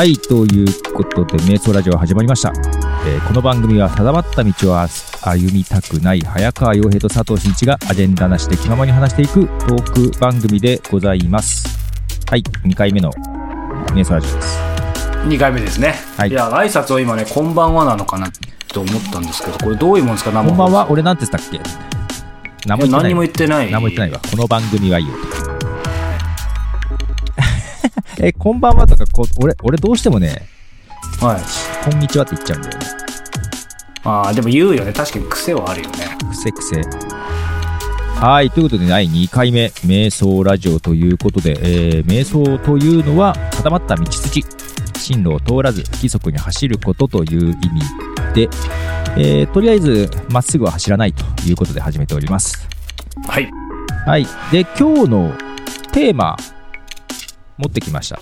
[0.00, 2.54] はい、ということで、瞑想ラジオ始まりました。
[3.06, 11.68] えーこの番組は定まった道を歩みたくない早川洋平と佐藤真一がアジェンダなしで気ままに話していくトーク番組でございます。
[12.30, 13.12] はい、2回目の
[13.92, 14.58] 瞑想ラジオです。
[15.26, 18.32] 2回目ですね、はいい、や挨拶を今ね「こんばんは」なのかな
[18.68, 20.32] と思ったんですけどこれどういうもんですか？
[20.32, 21.60] 生こんばんは、放俺なんて言ったっけ？
[22.64, 23.68] 何もも言ってない。
[23.68, 24.20] 言ってない何も言ってないわ。
[24.30, 25.12] この番組はいいよ
[25.44, 25.49] と。
[28.22, 30.42] え、こんばんはとかこ、俺、俺どうしてもね、
[31.20, 32.86] はいこんにちはって言っちゃうんだよね。
[34.04, 36.82] ああでも言うよね確かに癖はあるよねくせくせ。
[38.20, 38.50] はい。
[38.50, 44.44] ということで、第2回目、瞑想ラジオということで、えー瞑想というのは、定まった道筋、
[44.98, 47.80] 進路を通らず、不規則に走ることという意味
[48.34, 48.48] で、
[49.16, 52.68] えーとりあえず、まっすぐは走らないということで始めております。
[53.26, 53.50] はい
[54.06, 54.26] はい。
[54.52, 55.32] で、今日の
[55.92, 56.36] テーマ、
[57.60, 58.18] 持ってきました。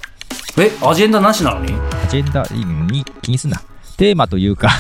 [0.61, 1.73] えアジェンダなしなのに？
[1.73, 2.43] アジェンダ
[2.91, 3.05] に？
[3.23, 3.61] 気にすんな。
[3.97, 4.71] テーマというか、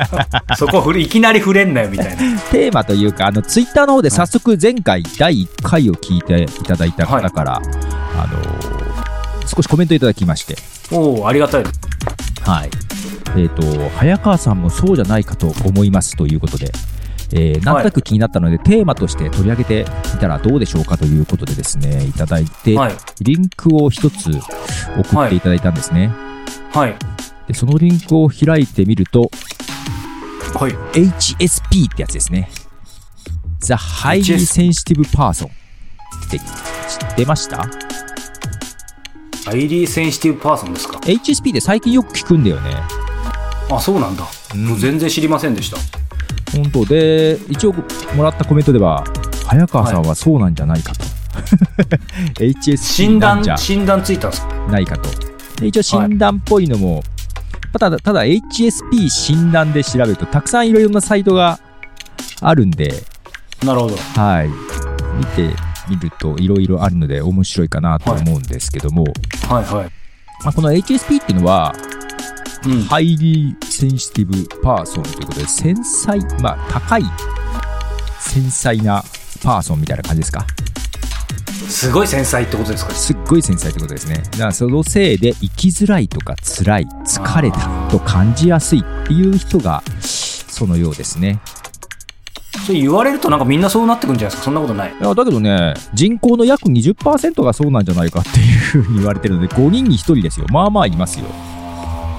[0.56, 2.16] そこいきなり触れんなよみたいな。
[2.50, 8.82] テーマというか、あの、ツイッターの方で早速前回第1回を聞いていただいた方から、あのー
[9.54, 10.56] 少しコメントいただきまして、
[10.90, 11.64] おおありがたい。
[12.42, 12.70] はい。
[13.36, 13.62] えっ、と、
[13.98, 16.72] 早川さんもそうじゃないかと思いますということで、
[17.34, 22.94] えーなんとなく気になったので、テーマとして取り上げてみたらどうでしょうかということでですね、いただいて、はい。
[23.20, 24.30] リンクを一つ
[24.98, 26.10] 送っていただいたんですね。
[26.72, 26.94] はい。
[27.48, 29.30] で、そのリンクを開いてみると、
[30.54, 30.72] はい。
[30.92, 32.50] HSP ってやつですね。
[33.60, 35.50] The Highly Sensitive Person っ
[36.30, 37.66] て知ってました？
[39.44, 42.76] Highly Sensitive Person ですか ?HSP って最近よく聞くんだよね。
[43.70, 44.66] あそうなんだ、うん。
[44.66, 45.78] もう全然知りませんでした
[46.52, 47.72] 本当で、一応
[48.14, 49.04] もらったコメントでは、
[49.46, 51.04] 早川さんはそうなんじゃないかと。
[52.36, 54.54] HSP 診なんじゃ断診断ついたんですか？
[54.68, 55.08] ないかと。
[55.60, 57.02] で一応診断っぽいのも、
[57.78, 61.58] ただ、ただ HSP 診断で調べると、たくさんいろいろなサイトが
[62.40, 62.92] あるんで、
[63.64, 64.48] なるほどはい。
[65.18, 65.50] 見て
[65.88, 69.04] みるといろいろあるので面白いかなと思うんですけども、
[69.48, 69.84] はいはい
[70.44, 71.72] まあ、この HSP っていうのは、
[72.66, 77.04] うん Highly Sensitive Person ということで、繊細、まあ、高い
[78.20, 79.02] 繊細な
[79.42, 80.46] パーソンみたいな感じですか？
[81.68, 82.92] すごい繊細ってことですか？
[82.92, 84.16] すっごい繊細ってことですね。
[84.32, 91.40] だからそのせいで生きづらいとか辛い、疲れたと感じやすいっていう人が、そのようですね。
[92.66, 94.44] それ言われるとなんかみんなそうなってくんじゃないですか？
[94.44, 100.46] そんなことないいやだけどね、人口の約20%がそうなんじゃないかっていうふうに言われてるので、5人に1人ですよ。
[100.50, 101.26] まあまあいますよ。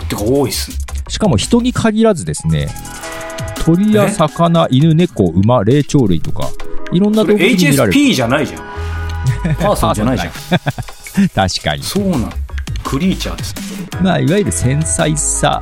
[0.06, 0.72] てか多いっす
[1.08, 2.70] しかも人に限らずですね、
[3.64, 4.12] 鳥やえ？
[4.12, 6.50] 魚、犬、猫、馬、霊長類とか、
[6.92, 8.00] いろんな動物に見られる。
[8.00, 8.64] HSP じゃないじゃん
[9.60, 10.32] パーソンじゃないじゃん
[11.30, 11.84] 確かに。
[11.84, 12.30] そうなん
[12.84, 13.56] クリーチャーです
[14.02, 15.60] まあ、いわゆる繊細さ、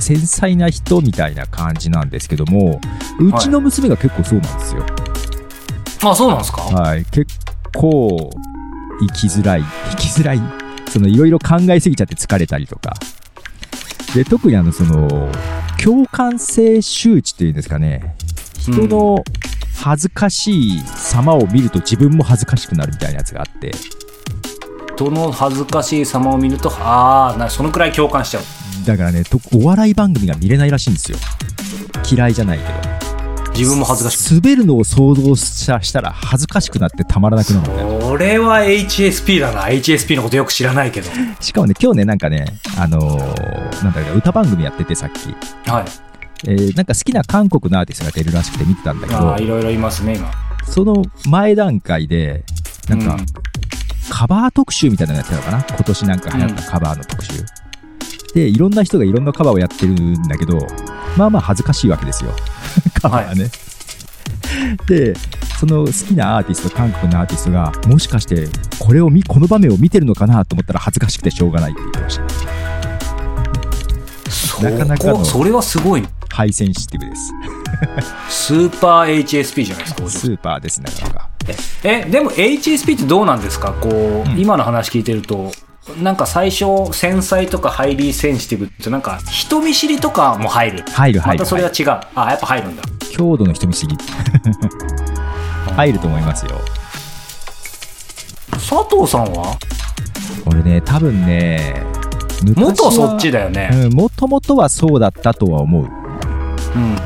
[0.00, 2.80] 繊細な人みたいな感じなんですけども、
[3.20, 4.86] うちの娘が結構そうなんですよ。
[6.02, 7.04] あそうなんですか、はい。
[7.10, 7.26] 結
[7.74, 8.30] 構、
[9.00, 9.64] 生きづらい。
[9.90, 10.40] 生きづらい。
[10.88, 12.94] その、いろいろ考えすぎちゃって疲れたりとか。
[14.14, 15.30] で、特にあの、その、
[15.82, 18.16] 共感性周知っていうんですかね。
[18.58, 19.22] 人の
[19.76, 23.72] 恥ずかしい様を見ると自分も恥ずかしくなるみたいなやつがあって。
[24.96, 28.42] 人の恥ずかしい様を見るとああなそのくらい共感しちゃう
[28.86, 31.18] だからね、とお笑い番組が見れないらしいんですよ。
[32.10, 32.75] 嫌いじゃないけど。
[33.56, 38.04] 自分も恥ずかしく滑るのを想像したしたら恥ずかしくなってたまらなくなるみたいな。
[38.06, 42.46] これは HSP だな HSP のことよく知らないけどしかもね、今日ね、なんかね、
[42.78, 45.34] あのーなんだろう、歌番組やっててさっき。
[45.70, 45.84] はい
[46.46, 50.30] えーなんか好きな韓国のアーティストが出るらしくて見てたんだけどああ、いろいろいますね今
[50.66, 52.44] その前段階で、
[52.88, 53.26] なんかうん
[54.08, 55.64] カバー特集みたいなのやってたのかな？
[55.68, 57.32] 今年なんか流行ったカバーの特集。
[58.34, 60.58] で、いろんな人がいろんなカバーをやってるんだけど、
[61.16, 62.30] まあまあ恥ずかしいわけですよ。
[63.00, 63.50] カバーね。
[64.86, 65.14] で、
[65.60, 72.24] その好きなアーティスト、韓国のアーティストが、もしかしてこれを見、この場面を見てるのかなと思ったら恥ずかしくてしょうがないって言ってました。
[74.30, 77.32] そなかなかのこそれはすごいハイセンシティブです。
[78.28, 81.28] スーパー HSP じゃないですかスーパーですね、なかなか。
[81.84, 83.72] えでも HSP ってどうなんですか？
[83.72, 83.88] こ
[84.26, 85.52] う、うん今の話聞いてると
[86.02, 90.84] なんか最初繊細とかハイリーセンシティブってなんか人見知りとかも入る。
[90.88, 91.38] 入る入る。
[91.38, 92.82] またそれは違う、あやっぱ入るんだ。
[93.12, 93.96] 強度の人見知り。
[95.76, 96.60] 入ると思いますよ。
[98.52, 99.56] 佐藤さんは？
[100.46, 101.82] 俺ね多分ね
[102.56, 103.70] 元そっちだよね。
[103.72, 105.84] うんもともとはそうだったとは思う。
[105.84, 106.96] うん。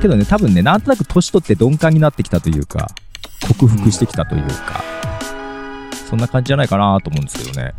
[0.00, 2.88] けどね多分ねなんとなく年取って鈍感になってきたというか
[3.48, 4.82] 克服してきたというか、
[6.08, 7.74] そんな感じじゃないかなと思うんですけどね。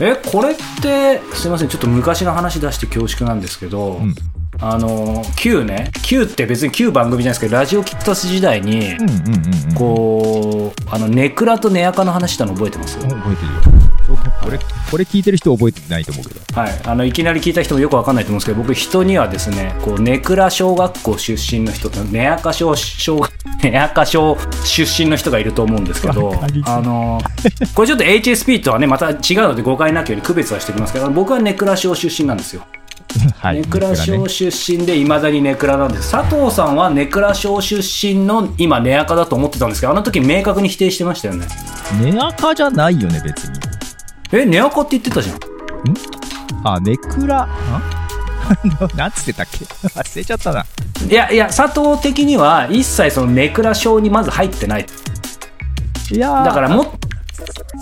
[0.00, 1.68] えこれってすいません。
[1.68, 4.14] ちょっと昔の話出して恐縮なんですけど、うん
[4.62, 5.90] あの Q ね。
[6.02, 8.96] Q って別に Q 番組じゃないですけどラジオキッタス時代に、
[9.74, 13.82] こうあのネクラとネアカの話したの覚えてます、うん覚えてるよ。
[14.42, 14.58] これ
[14.90, 16.60] これ聞いてる人覚えてないと思うけど。
[16.60, 23.20] はい、あのいきなり聞いた人もよくわかんないと思うんですけど僕人にはですねこうネクラ小学校出身の人とネアカ小小
[23.62, 26.34] ネアカ小出身の人がいると思うんですけど
[26.66, 27.20] あの
[27.74, 32.66] これちょっと HSP とはねまた違うので誤解なきように区別はしておきますけど僕はネクラ小出身なんですよ
[33.38, 36.10] はいネクラね小出身でいまだにネクラなんです。
[36.12, 37.76] 佐藤さんはネクラ小出
[38.06, 41.46] 身の今ネアカだと思ってたんですけどあの時明確に否定してましたよね。
[42.00, 43.58] ネアカじゃないよね別に。
[44.32, 45.38] えネアカって言ってたじゃん。
[46.64, 47.44] あネクラ？
[47.44, 47.48] ん？
[48.96, 49.64] なんつってたっけ？
[49.64, 50.64] 忘れちゃったな。
[51.08, 54.86] いやいや佐藤的には一切そのネクラ小にまず入ってない。
[56.12, 56.44] いやー。
[56.44, 56.94] だからも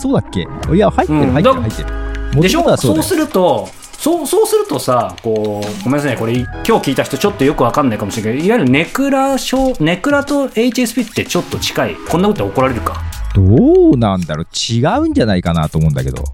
[0.00, 0.46] そうだっけ？
[0.74, 1.32] いや入ってるうん。
[1.32, 1.88] 入ってるだ入ってる。
[2.34, 2.76] 元でしょ？
[2.76, 3.68] そうすると
[4.00, 13.02] そうそうするとさこうごめんなさいねこれ今日聞いた人ちょっとよくわかんないかもしれないけどいわゆるネクラ症ネクラと HSP ってちょっと近いこんなことで怒られるか？
[13.34, 14.46] どうなんだろう？
[14.46, 16.24] 違うんじゃないかなと思うんだけど。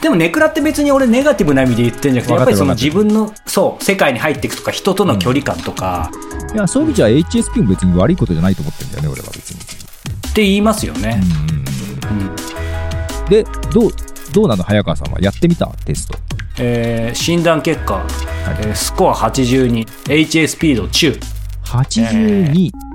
[0.00, 6.10] でもネクラって別に俺ネガティブな意味で言ってるんじゃなくてやっぱりその自分のそう世界に入っていくとか人との距離感とか、
[6.52, 9.60] いやそういう意味じゃ HSP も別に悪いことじゃないと思ってるんだよね俺は別に。
[9.60, 11.20] って言いますよね、
[12.10, 12.18] うん。
[12.18, 12.34] うん。
[13.28, 13.92] でどう
[14.32, 14.64] どうなの？
[14.64, 15.20] 早川さんは。
[15.20, 15.68] やってみた？
[15.84, 16.18] テスト
[16.58, 18.04] えー診断結果、
[18.60, 21.18] えースコア 82HSP 度中。
[21.64, 22.91] 82えー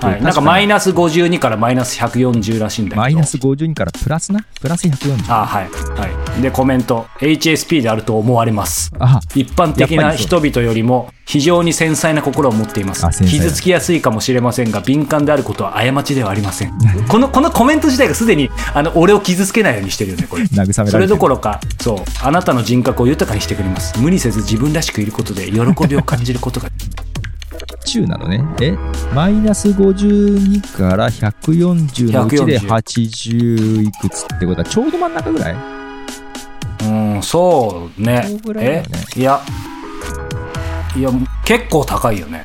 [0.00, 3.02] とはい、なんかマイナス52からマイナス140らしいんだけど。
[3.02, 5.68] マイナス52からプラスなプラス140あはい。
[5.68, 6.42] はい。
[6.42, 7.06] でコメント。
[7.18, 8.90] HSP であると思われます。
[8.98, 13.06] あ一般的な人々よりも非常に繊細な心を持っています。
[13.24, 16.72] 傷つきやすいかもしれませんが敏感であることは過ちではありません
[17.08, 20.44] このこのコメント自体がすでにあの俺を傷つけないようにしてるよねこれ。
[20.44, 21.98] 慰められてるそれどころかそう。
[22.22, 23.98] あなたの人格を豊かにしてくれます。
[23.98, 26.70] 無理せず自分らしくいることで喜びを感じることが
[27.84, 28.44] 中なのね。
[28.60, 28.76] え？
[29.14, 35.56] マイナス52から140のうちで140 80いくつってことはちょうど真ん中ぐらい？
[36.82, 36.86] う
[37.18, 38.24] んそうね。
[38.26, 38.88] そうぐらいだよね。
[39.16, 39.20] え？
[39.20, 39.40] いや。
[40.96, 41.10] いや
[41.44, 42.44] 結構高いよね。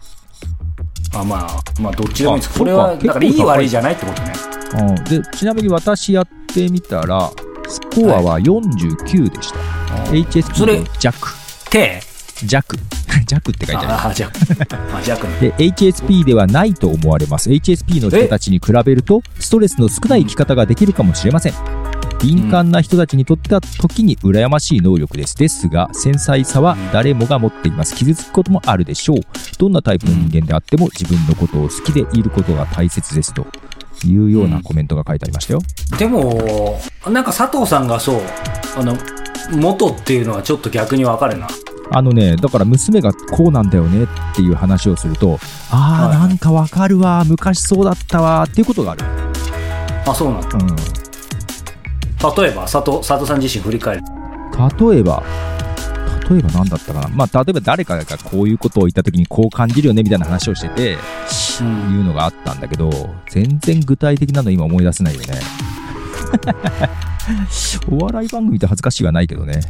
[1.16, 2.56] あまあまあどっちでもいいです。
[2.56, 3.08] あこれはそうか。
[3.08, 4.34] だからいい結構高い悪いじゃないってことね。
[4.80, 4.96] うん。
[5.06, 7.32] でちなみに私やってみたら
[7.68, 9.60] スコアは49でした、
[10.06, 11.30] そ HSP れの弱。
[11.70, 12.02] 手
[12.46, 12.76] 弱
[13.30, 13.94] 弱って書いてある。
[13.94, 17.50] ああじゃあじゃあで HSP ではないと思われます。
[17.50, 21.54] HSP の人たちに比べるとストレスの少ない生き方ができるかもしれません。
[22.22, 25.36] 敏感な人たちにとっては時に羨ましい能力です。
[25.36, 27.96] ですが繊細さは誰もが持っています。
[27.96, 29.18] 傷つくこともあるでしょう。
[29.58, 33.34] どんなタイプの人間であっても自分のことを好きでいることが大切です。
[33.34, 33.46] と
[34.06, 35.62] いうようなコメントが書いてありましたよ、
[35.98, 36.80] でも
[37.10, 38.22] なんか佐藤さんがそう。
[38.78, 38.98] あの
[39.52, 41.48] 元っていうのはちょっと逆に分かるな
[41.92, 45.40] あのねだから娘がこうなんだよねっていう話をすると
[45.72, 49.04] ああ、はいなんかわかるわ昔そうだったわっていうことがある、
[50.06, 50.58] あそうなんだ。
[50.58, 54.04] うん、例えば佐藤佐藤さん自身振り返る。
[54.80, 55.24] 例えば
[56.30, 57.08] 例えば何だったかな。
[57.10, 60.98] まあ例えば誰かがこういうことを言った時にこう感じるよねみたいな話をしてて
[61.62, 61.98] うん。
[61.98, 62.90] いうのがあったんだけど
[63.30, 65.28] 全然具体的なの今思い出せないよね。
[67.90, 69.62] お笑い番組って恥ずかしいはないけどね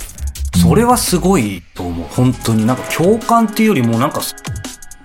[0.62, 2.07] それはすごいと思う。
[2.10, 2.65] 本当に。
[2.65, 4.22] なんか共感っていうよりもなんか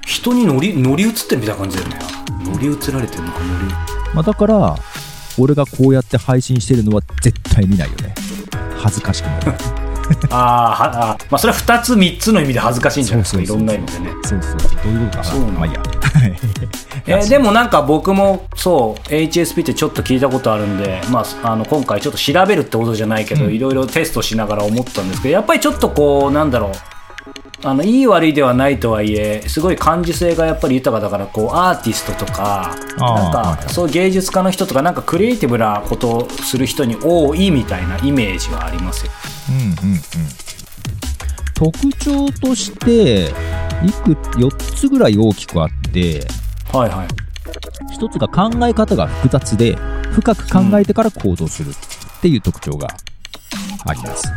[0.06, 1.98] 人に乗り乗り移ってみたいな感じだよね。
[2.44, 3.74] 乗り移られてるのか乗り
[4.14, 4.76] まあ、だから
[5.38, 8.14] 俺がこうやって配信してるのは絶対見ないよね。
[8.76, 9.87] 恥ずかしくなる
[10.30, 11.26] ああー。
[11.30, 13.42] まあそれは2つ3つの意味で恥ずかしいんじゃないですか。
[13.42, 14.10] いろんな意味でね。
[14.24, 14.52] そうそう。
[14.84, 15.24] どういうことかな。
[15.24, 17.18] そうなんだまあい いや。
[17.18, 23.52] えーでもなんか僕もそう HSP ってちょっと聞いたことあるんで、まあ、あの今回ちょっと調べるってことじゃないけど、うん。
[23.52, 26.70] いろいろテストしながら思ったんですけどやっぱりちょっとこうなんだろう。
[27.64, 39.12] あのいい悪いではないとはいえすごい感受性がやっぱり豊かだからこうアーティストとかなんはいかそう芸術家の人とかなんかクリエイティブなことをする人に多いみたいなイメージはありますよ。
[39.48, 40.00] うんうんうん。
[41.54, 43.24] 特徴として
[43.84, 46.26] いく4つぐらい大きくあって
[46.72, 47.08] はいはい。
[47.92, 49.76] 一つが考え方が複雑で
[50.12, 52.88] 深く考えてから行動するっていう特徴が
[53.86, 54.30] あります、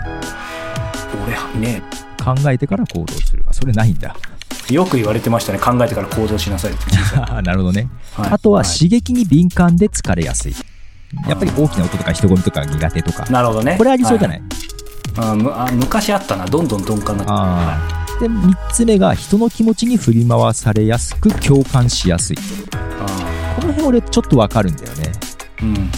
[1.56, 1.84] 俺ね
[2.24, 3.44] 考えてから行動する。
[3.48, 4.16] あそれないんだ。
[4.70, 5.60] よく言われてましたね。
[5.60, 6.82] 考えてから行動しなさいって。
[7.42, 8.30] なるほどね、はい。
[8.32, 8.70] あとははい。
[8.70, 10.56] 刺激に敏感で疲れやすい。
[11.28, 13.26] やっぱり大きな音とか人混みとか苦手とか。
[13.26, 13.76] なるほどね。
[13.78, 14.50] これありそうじゃない、あむ
[15.18, 16.46] あ昔あったな。
[16.46, 17.80] どんどん鈍感なあ
[18.20, 22.38] で3つ目が人の気持ちに振り回されやすく共感しやすい。
[22.74, 25.12] あこの辺俺ちょっとわかるんだよね。
[25.58, 25.90] ーうんうん。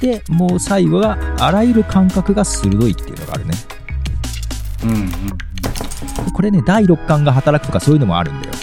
[0.00, 3.54] でもう最後があらゆる感覚が鋭いっていうのがあるね。
[4.84, 6.32] うんうん。
[6.32, 8.54] これね第6感が働くとかそういうのもあるんだよ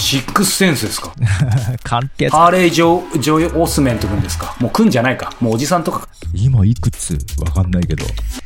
[0.00, 1.12] シックスセンスですか？
[1.84, 4.56] 勘ってやつハーレー・ジョジョイ・オスメント君ですか？
[4.58, 5.32] もう君じゃないか。
[5.40, 6.08] もうおじさんとか。
[6.34, 7.18] 今いくつ？
[7.40, 8.04] わかんないけど、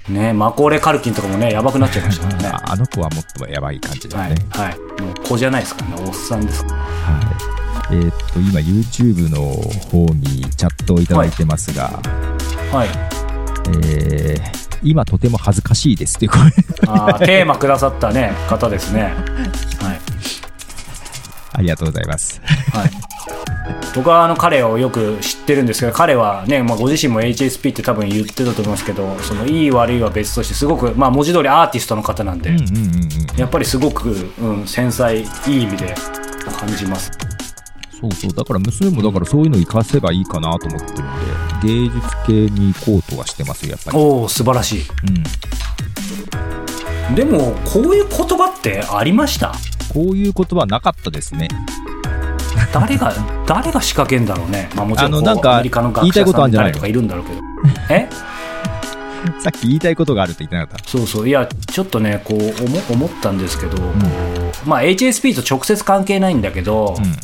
[0.09, 2.49] ねマコーレ・カルキンとかもね、やばくなっちゃいましたからね。
[2.67, 4.59] ああの子はもっとやばい感じだねい。
[4.59, 5.03] はい。
[5.03, 6.05] もう子じゃないですからね。
[6.07, 6.65] おっさんです。
[6.65, 6.69] は
[7.91, 9.39] い、えーっと今 YouTube の
[9.91, 12.01] 方にチャットをいただいてますが、
[12.73, 12.89] はい。
[13.85, 16.41] えー今とても恥ずかしいですっていう声
[16.89, 19.15] あーテーマくださったね、方ですね。
[19.81, 20.01] はい。
[21.55, 22.41] ありがとうございます
[22.73, 22.91] はい。
[23.95, 35.93] 僕はあの彼をよく知ってるんですけど、彼はね、まあ、ご自身も HSP って多分言ってたと思いますけど、そのいい悪いは別として、すごく、まあ、文字通りアーティストの方なんで、うんうんうんうんやっぱりすごく、うん、繊細、いい意味で
[36.57, 37.11] 感じます。
[38.01, 45.21] そうそうだから娘もだからそういうの活かせばいいかなと思ってるんで芸術系に行こうとはしてますよやっぱり、おお、素晴らしうん、い。
[47.15, 49.53] でも、こういう言葉ってありました？
[49.93, 51.49] こういう言葉なかったですね。
[52.73, 53.13] 誰が、
[53.47, 54.69] 誰が仕掛けんだろうね。
[54.75, 56.73] まあもちろんなんかアメリカの学言いたい者さんことあるんじゃないの？
[56.73, 57.41] 誰とかいるんだろうけど。
[57.95, 58.09] え？
[59.41, 60.89] さっき言いたいことがあるって言ってなかった。
[60.91, 61.29] そうそう。
[61.29, 63.83] いやちょっとねこう思思ったんですけど、こ
[64.67, 67.15] うまあ、HSP と直接関係ないんだけど、うん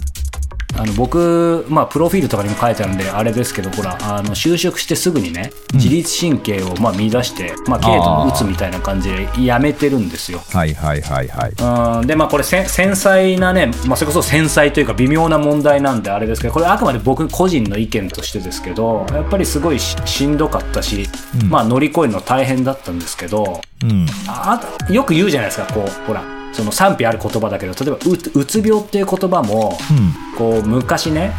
[0.81, 5.79] あの僕、まあ、プロフィールとかにも書いてあるんであれですけどほらあの就職してすぐにねうん。
[5.79, 10.39] 自律神経をまあ見出して、まあ、軽度のうつみたいな感じでやめてるんですよ。
[10.39, 12.01] はいはいはいはい。
[12.01, 12.07] うん。
[12.07, 21.09] でまあこれ繊細なね、まあ、それこそ繊細というか微妙な問題なんであれですけどこれあくまで僕個人の意見としてですけどやっぱりすごいししんどかったし、
[21.43, 21.51] うん。
[21.51, 24.07] まあ乗り越えるの大変だったんですけどうん。
[24.29, 24.61] あ
[24.91, 30.37] よく言うじゃないですかこうほらその賛否ある言葉だけど例えばううつ病っていう言葉もうん。
[30.37, 31.33] こう昔ね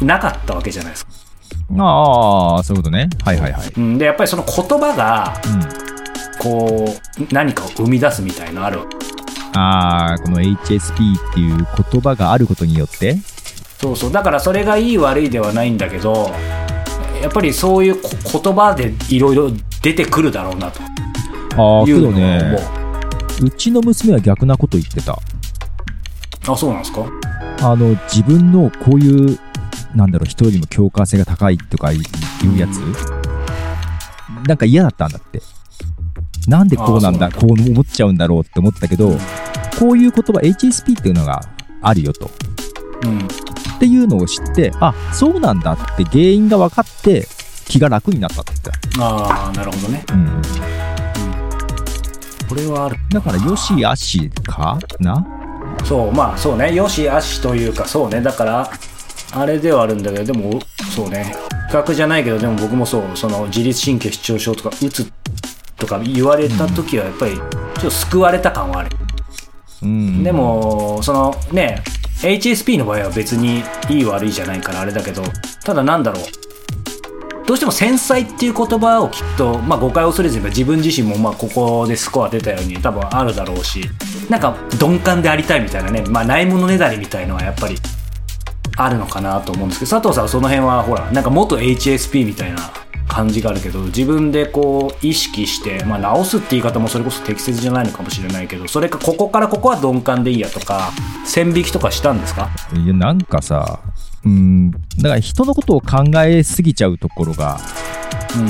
[0.00, 0.06] うん。
[0.06, 1.12] なかったわけじゃないですか、
[1.78, 3.08] ああそういうことね。
[3.24, 3.72] はいはいはい。
[3.76, 5.84] うん、でやっぱりその言葉がうん。
[6.36, 6.84] こ
[7.20, 8.80] う何かを生み出すみたいなある
[9.54, 13.16] ああこの HSP っていう言葉があることによって？
[13.80, 14.12] そうそう。
[14.12, 16.30] だからそれがいい悪いではないんだけど
[17.22, 18.10] やっぱりそういうこ
[18.42, 20.80] 言葉でいろいろ出てくるだろうなと。
[21.86, 22.83] いうのをもね
[23.42, 25.12] うちの娘は逆なこと言ってた。
[25.12, 25.16] う
[26.52, 27.04] あそうなんですか？
[27.62, 29.38] あの自分のこういう
[29.94, 32.78] なんだろう人よりも共感性が高いとかいうやつ？
[34.46, 35.40] なんか嫌だったんだって。
[36.46, 39.16] なんでこうなんだこう思っちゃうんだろうって思ったけど
[39.78, 41.40] こういう言葉 HSP っていうのが
[41.80, 42.30] あるよと。
[43.04, 43.18] うん
[43.76, 47.26] っていうのを知ってあそうなんだって原因が分かって
[47.66, 50.42] 気が楽になったって言ってああなるほどね、うん、
[52.48, 52.96] これはある。
[53.10, 55.26] だからよしあしかな？
[55.84, 56.74] そうまあそうね。
[56.74, 58.20] よしあしというかそうね。
[58.20, 58.70] だから
[59.32, 60.60] あれではあるんだけどでも
[60.94, 61.34] そうね。
[61.70, 63.16] 比較じゃないけどでも僕もそう。
[63.16, 65.10] その自律神経失調症とかうつ
[65.76, 68.96] とか言われた時はやっぱりちょっと救われた感はある、
[69.82, 70.22] うん。
[70.22, 71.82] でもそのね
[72.20, 75.22] HSP の場合は別にいい悪いじゃないからあれだけど
[75.64, 76.24] ただなんだろう
[77.46, 83.82] どうしても繊細っていう言葉をきっと、まあ、誤解を恐れずに自分自身もまあここでスコア出たように多分あるだろうし
[84.30, 87.76] なんか鈍感でありたいみたいなね、まあ、ないものねだりみたいのはやっぱり
[88.76, 92.58] あるのかなと思うんですけど佐藤さんはその辺はほらなんか元 HSP みたいな
[93.06, 100.90] 感じがあるけど自分でこう意識して、まあ、直すって言い方もそれこそ適切じゃないのかもしれないけどそれかここからここは鈍感でいいやとか
[101.26, 102.48] 線引きとかしたんですか？
[102.74, 103.78] いやなんかさ
[104.24, 104.70] うん。
[104.70, 107.58] だから人のことを考えすぎちゃうところが
[108.36, 108.48] うん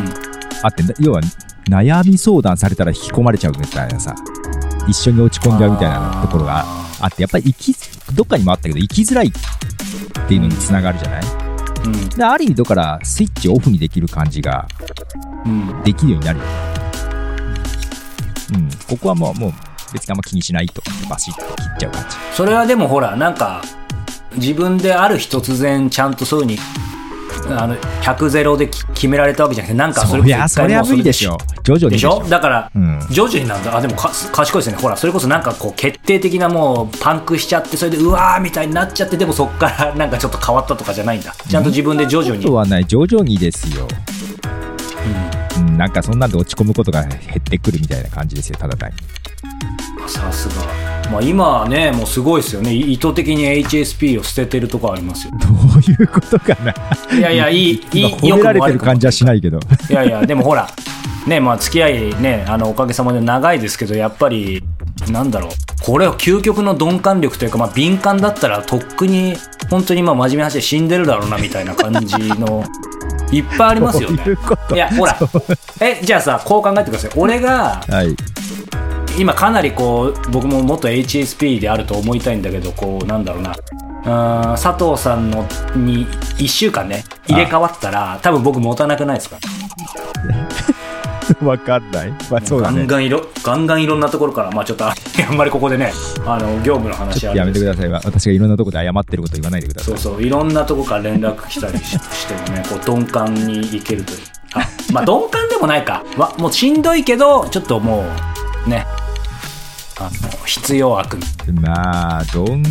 [0.62, 1.20] あって要は
[1.68, 4.14] 悩み相談されたら引き込まれちゃうみたいなさ
[4.86, 7.76] 一緒に落ち込んじゃうみたいなところがああってやっぱり生き
[8.14, 9.32] どっかにもあったけど生きづらいっ
[10.28, 11.22] ていうのにつながるじゃない、
[11.84, 12.08] うん。
[12.10, 14.66] である意味だからスイッチオフにできる感じが
[15.44, 15.82] うん。
[15.82, 16.38] できるようになる。
[16.38, 16.50] よね
[18.54, 18.68] うん。
[18.88, 19.52] ここはもうもう
[19.92, 20.82] 別にあんま気にしないと。
[21.08, 22.16] バシッと切っちゃう感じ。
[22.34, 23.62] それはでもほらなんか
[24.36, 26.58] 自分である日突然ちゃんとそういうふうに
[27.48, 31.36] あの100ゼロでき決められたわけじゃなくてなんかそそれこそ一回もう無理でしょ。
[31.62, 32.24] 徐々にでしょ。
[32.28, 33.00] だから、うん。
[33.10, 33.76] 徐々になんだ。
[33.76, 34.80] あでもか賢いですね。
[34.80, 41.34] ほらそれこそなんかこう決定的なもうパンクしちゃってそれでうわーみたいになっちゃってでもそっからなんかちょっと変わったとかじゃないんだ。
[41.48, 42.84] ちゃんと自分で徐々に、ことはない。
[42.86, 43.86] 徐々にですよ、
[45.58, 48.96] うん、なんかそんなんで落ち込むことが減ってくるみたいな感じですよただ単に。
[48.96, 49.24] うん
[50.06, 52.74] さすが、まあ、今はねもうすごいですよね。
[52.74, 55.32] い意図的に HSP を捨ててるとこありますよ。
[55.38, 56.74] どういうことかな？
[57.16, 59.60] いやいやいいい今い褒められてる感じはしないけど。
[59.88, 60.68] いやいや、でもほら、
[61.28, 64.64] ね、まあ付き合いね、あの、おかげさまで長いですけど、やっぱり、
[65.08, 65.50] なんだろう、
[65.84, 69.36] これは究極の鈍感力というか、まあ敏感だったらとっくに、
[69.70, 72.64] 本当にまあ真面目な話で死んでるだろうな、みたいな感じの、
[73.30, 74.22] いっぱいありますよね。
[74.72, 75.16] いやほら
[75.80, 77.10] えじゃあさこう考えてください。
[77.16, 78.14] 俺がはい。
[79.18, 86.06] 今かなりこう僕も元 HSP であると思いたいんだけどこうなんだろうなうーん佐藤さんのに
[86.38, 89.38] 1週間ね入れ替わったら多分僕持たなくないですか？
[91.42, 92.12] わかんない。
[92.30, 92.76] まあそうだね。
[92.80, 94.92] ガンガンいろガンガンいろんなところからまあちょっとあ
[95.26, 95.90] あんまりここでね
[96.26, 97.88] あの業務の話やめてください。
[97.88, 100.14] わ私がいろんなところで謝ってること言わないでくださいそう。
[100.14, 104.18] そういろんなとこから連絡来たりししてもねこう鈍感にいけるという
[104.54, 108.04] あまあ鈍感でもないか、ま、もうしんどいけどちょっとも
[108.66, 108.86] うね
[109.98, 110.10] あの
[110.44, 111.16] 必要悪。
[111.62, 112.62] まあ、鈍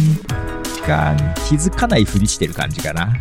[0.85, 3.13] 感、気づかないふりしてる感じかな。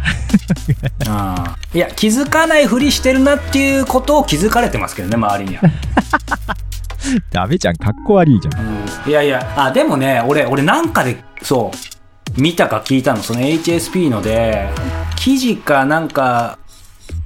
[1.09, 5.63] あーいや気づかないふりしてるなっていうことを気づかれてますけどね周りには、
[7.31, 8.67] ダメじゃん、かっこ悪いじゃん。
[9.05, 11.71] うん、いやいやあでもね俺俺なんかでそ
[12.37, 13.23] う見たか聞いたの。
[13.23, 14.71] その HSP ので
[15.17, 16.59] 記事かなんか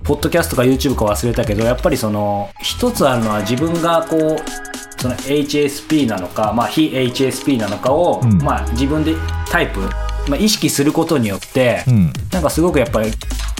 [0.06, 8.38] ポッドキャストか YouTube か忘れたけどやっぱりその一つあるのは自分がこうその HSP なのか、まあ、非 HSP なのかを、うん。
[8.38, 9.14] まあ、自分で
[9.50, 9.80] タイプ、
[10.28, 12.12] まあ、意識することによって、うん。
[12.32, 13.10] なんかすごくやっぱり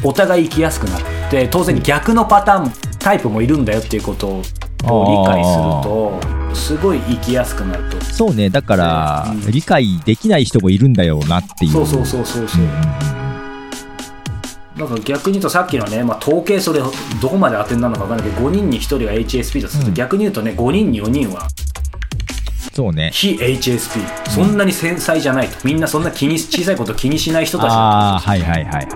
[0.02, 4.44] お互い生きやすくなって当然逆のパターンタイプもいるんだよっていうことを理
[5.26, 6.20] 解すると
[6.54, 8.00] すごい生きやすくなると。
[8.04, 9.50] そうね、だから、うん。
[9.50, 11.72] 理解できない人もいるんだよなっていう。
[11.72, 12.62] そうそうそうそうそう。
[12.62, 13.15] うん
[14.78, 19.95] うんから逆に言うとさっきのね、まあ、統計それどこまで当てになるのか分かんないけど5人に1人が HSP だとすると、うん。
[19.95, 21.49] 逆に言うとね5人に4人は
[22.73, 23.11] そうね。
[23.11, 25.56] 非 HSP そんなに繊細じゃないと。
[25.64, 28.87] みんなそんな気に 小さいこと気にしない人たちだああ、はいはいはいはいはい。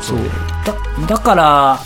[0.00, 0.18] そう。
[0.64, 0.74] だ
[1.06, 1.78] だから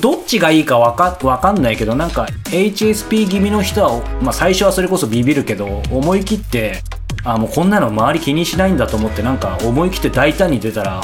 [0.00, 6.82] どっちがいいかわかわかんないけどなんか HSP 気味の人は、まあ、最初はそれこそビビるけど思い切って
[7.24, 11.00] あもうこんなの周り気にしないんだと思ってなんか思い切って大胆に出たら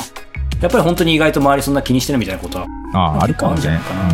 [0.64, 3.60] やっぱり本当に意外と周りそんな気にしてないみたいなことはああ、あるかもね。
[3.60, 3.68] 結構あるん。
[3.68, 3.82] じゃない。
[3.82, 4.08] かな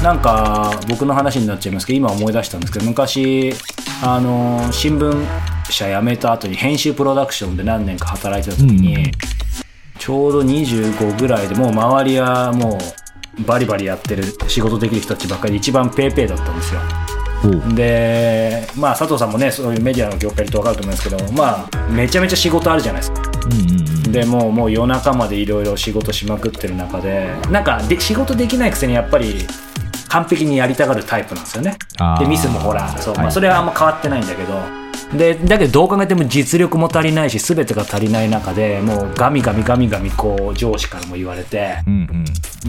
[0.00, 3.54] と、なんか僕の話になっちゃいますけど今思い出したんですけど昔
[4.02, 5.24] あの新聞
[5.70, 9.10] 社辞めた後に編集プロダクションで何年か働いてた時に、うん
[9.98, 12.78] ちょうど25ぐらいでもう周りはも
[13.40, 16.80] うバリバリやってる仕事できる人たちばっかりで一番ペーペーだったんですよ
[17.74, 23.22] でまあ佐藤さんもねそういうメディアの業界と分かると思いますけどまあめちゃめちゃ仕事あるじゃないですか。
[23.50, 24.12] うん。
[24.12, 29.46] でもうもう夜中までいろいろ仕事しまくってる中でなんかで仕事できないくせにやっぱり
[30.08, 31.76] 完璧にやりたがるタイプなんですよね。
[32.18, 33.32] でミスもほらそう、まあ、はい。
[33.32, 34.85] それはあんま変わってないんだけど
[35.16, 41.78] でだけどどう考えても実力も足りないし全てが足りない中でもうガミガミガミガミこう上司からも言われて。
[41.86, 42.24] うんうん。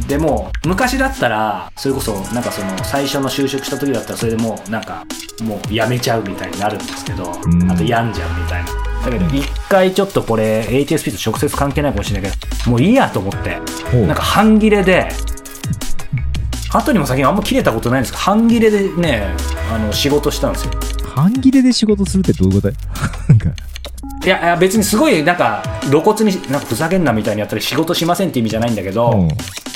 [0.08, 5.04] でも昔だったらそれこそなんかその最初の就職した時だったらそれでもうなんか
[5.42, 7.72] もう辞めちゃうみたいになるんですけど、ん。
[7.72, 8.88] あと病んじゃうみたいな。
[9.06, 13.60] だけど一回ちょっとこれ HSP と直接関係ないかもしれないけどもういいやと思って
[14.06, 15.10] なんか半切れで
[16.74, 19.36] 後にも先にあんま切れたことないんですけど半切れでね
[19.72, 20.74] あの仕事したんですよ
[21.18, 22.72] 半切れで仕事するってどういうこと？
[22.72, 22.78] だ よ
[23.30, 23.50] なんか、
[24.26, 29.28] いやいや別にすごいなんか露骨になんかふざけんなみたいにやったり仕事しませんって意味じゃないんだけど、うん。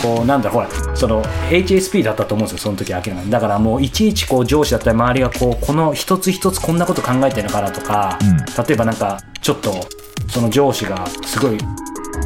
[0.02, 3.30] こうなんだほらその HSP だったと思うんですよその時明らかに。
[3.32, 8.38] だからもういちいちこう上司だったり周りがこうこの一つ一つこんなこと考えてるのかなとか、うん。
[8.38, 9.88] 例えばなんかちょっと
[10.30, 11.58] その上司がすごい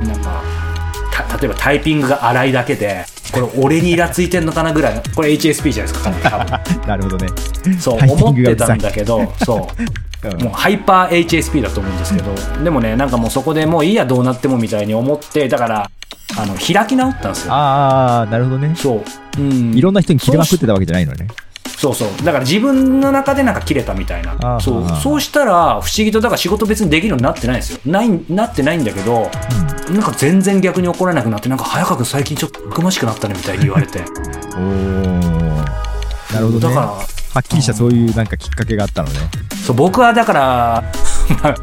[0.06, 0.42] なんか
[1.30, 6.88] た例えばタイピングが荒いだけでこれ俺にイラついてんのかなぐらいのこれ HSP じゃないですか 多分。
[6.88, 7.28] なるほどね。
[7.80, 9.70] そう思ってたんだけどそ
[10.24, 10.28] う。
[10.30, 10.42] うん。
[10.42, 15.90] もうハイパー HSP だと思うんですけど、でもねなんかもうそこでもういいやどうなってもみたいに思ってだから
[16.38, 17.54] あの開き直ったんですよ。
[17.54, 18.74] ああ、なるほどね。
[18.76, 19.04] そ
[19.38, 21.28] う、うん、いろんな人に切れまくってたわけじゃないのね。
[21.86, 22.26] そうそう。
[22.26, 24.60] だから自分の中でなんか切れたみたいな。
[24.60, 24.90] そう。
[25.02, 27.74] そうしたら不思議とだから仕事別にできるようになってないんです。
[27.74, 29.30] よないなってないんだけど
[29.92, 34.00] なんか全然逆に怒られなくなってなんか早川君最近ちょっとたくましくなったねみたいに言われて。
[34.58, 36.34] おー。
[36.34, 36.74] なるほどね。
[36.74, 39.20] だからはっきりしたそういうなんかきっかけがあったのね。
[39.66, 41.05] そう僕はだからまあ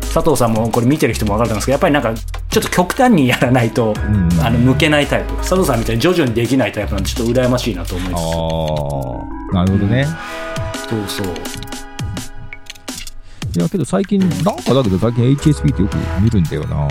[0.01, 2.15] 佐藤さんもこれ見てる人も分かると思うんですけどやっぱりなんか
[2.51, 3.97] ちょっと極端にやらないと、ん。
[4.41, 5.35] あの向けないタイプ。
[5.37, 9.55] 佐藤さんみたいに徐々にできないタイプなんでちょっと羨ましいなと思います。
[9.55, 10.07] なるほどね。
[10.89, 11.27] そうそう。
[13.55, 16.89] いや、けど最近、なんかだけど最近 HSP ってよく見るんだよな。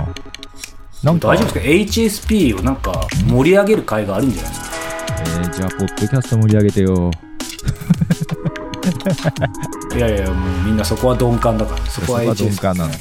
[1.03, 4.51] なんか、大丈夫ですか？HSP をなんか盛り上げる会があるんじゃない？
[4.51, 4.67] ですか
[5.19, 7.11] えー、じゃあ、ポッドキャスト盛り上げてよ。
[9.95, 11.85] いやいやもうみんなそこは鈍感だから。
[11.85, 12.97] そこはそこは鈍感なんだ。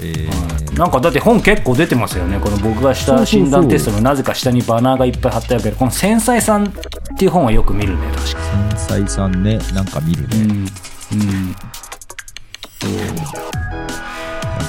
[0.00, 6.72] えー、なんかだって本結構出てますよねこの僕がした診断テストのなぜか下にバナーがいっぱい貼ってあるけどこの繊細さんっ
[7.18, 8.50] ていう本はよく見るね確か。
[8.78, 10.36] 繊細さんね、なんか見るね。
[10.36, 10.50] うん。
[10.50, 10.56] うん。
[10.56, 11.56] なん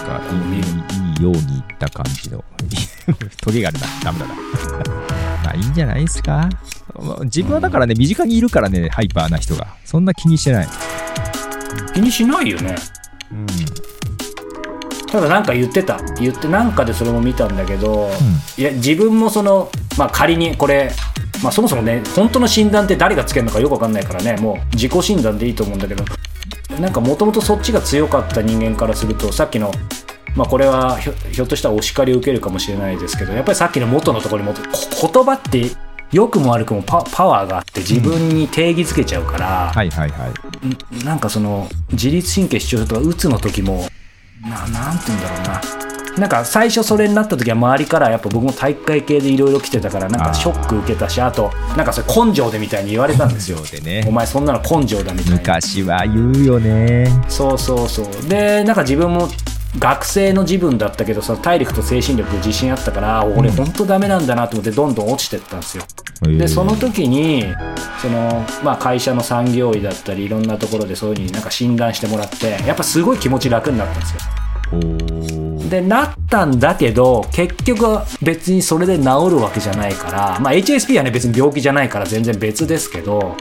[0.06, 2.44] かいい、いいようにいった感じの。
[3.42, 3.88] トゲがあるな。
[4.04, 4.34] ダメだな。
[5.44, 6.50] まあいいんじゃないですか。
[7.00, 9.68] まあ自分はだからね身近にいるからねハイパーな人が。
[9.86, 10.68] そんな気にしてない
[11.94, 12.76] 気にしないよね。
[13.32, 13.48] うん
[15.12, 16.02] ただなんか言ってた。
[16.22, 18.62] 言ってなんかでそれも見たんだけど、ん。
[18.62, 20.90] いや自分もその、まあ、仮にこれ、
[21.44, 24.38] まあ、そもそもね本当の診断って誰がつけるのかよくわかんないからね。
[24.38, 26.06] もう自己診断でいいと思うんだけど。
[26.80, 29.72] なんかもともとそっちが強かった人間からするとさっきの
[30.36, 35.60] まあこれはひょっとしたらお叱りを受けるかもしれないですけどやっぱりさっきの元のところに戻ってこ言葉って
[36.12, 41.02] 良くも悪くもパパワーがあって自分に定義づけちゃうから、はいはいはい。
[41.02, 43.88] んなんかその自律神経失調症とかうつの時も
[44.42, 45.92] ななんて言うんだろうな。
[46.18, 53.60] なんか最初それになった時は周りからやっぱ僕も体育会系でいろいろ来てたからなんかショック受けたしあとなんかそれ根性でみたいに言われたんですよ。
[53.82, 54.04] ね。
[54.06, 55.38] お前そんなの根性だみたいな。
[55.38, 57.08] 昔は言うよね。
[57.30, 58.28] そうそうそう。
[58.28, 59.30] でなんか自分も
[59.80, 65.84] 学生の自分だったけどその体力と精神力自信あったから俺本当ダメなんだなと思ってどんどん落ちてったんですよ。
[66.22, 67.46] でその時に
[68.02, 75.41] その、まあ、会社の産業医だったりいろんなところでそういうふうになんか診断してもらってやっぱすごい気持ち楽になったんですよ
[75.72, 83.38] でなったんだけど結局は別にそれで治るわけじゃないから、まあ、HSP はね別に病気じゃないから全然別ですけど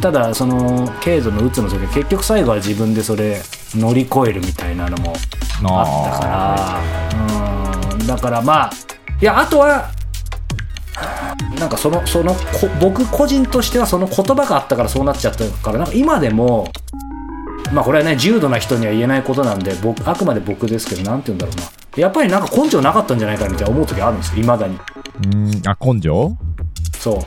[0.00, 3.42] ただその軽度のうつの時は結局最後は自分でそれ
[3.74, 5.12] 乗り越えるみたいなのも
[5.60, 8.06] うんあったからうん。
[8.06, 8.70] だからまあ
[9.20, 9.90] いやあとは
[11.58, 12.38] なんかそのそのこ
[12.80, 16.70] 僕個人としてはその言葉があったからそうなっちゃったからなんか今でも
[17.72, 21.62] まあこれはね重度な人には言えないことなんで僕あくまで僕ですけどなんて言うんだろうな。
[21.96, 24.78] やっぱりなんか根性なかったんじゃないかみたいな思う時あるんですよいまだに。
[25.26, 26.36] うんあ根性？
[26.98, 27.18] そう。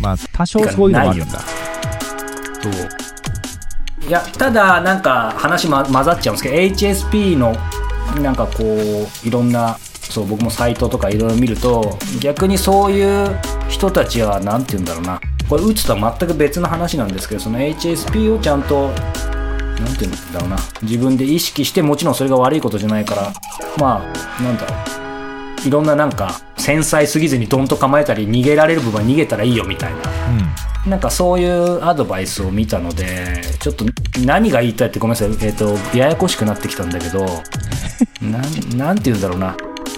[0.00, 1.40] まあ多少そういうのもあるんだ
[4.06, 7.54] いやただなんか話、ま、混ざっちゃうんですけど HSP の
[8.20, 13.36] なんかこういろんなそう僕もサイトとかいろいろ見ると逆にそういう
[13.68, 15.20] 人たちはなんて言うんだろうな
[15.52, 18.94] これうつとは全く別の話なんですけどその HSP をちゃんとなん
[19.98, 20.56] て言うんだろうな。
[20.80, 23.32] 自分で意識してもちろんそれが悪いことじゃないから。
[23.76, 24.74] まあなんだろ
[25.62, 25.68] う。
[25.68, 29.98] いろんななんか繊細すぎずにドンと構えたり逃げられる部分は逃げたらいいよみたいな。
[30.84, 30.90] うん。
[30.90, 33.84] なんかそういうアドバイスを見たので、ちょっと
[34.24, 37.26] 何が言いたいってごめんなさい、えっ、と、ややこしくなってきたんだけど、
[38.24, 39.54] なん、なんて言うんだろうな。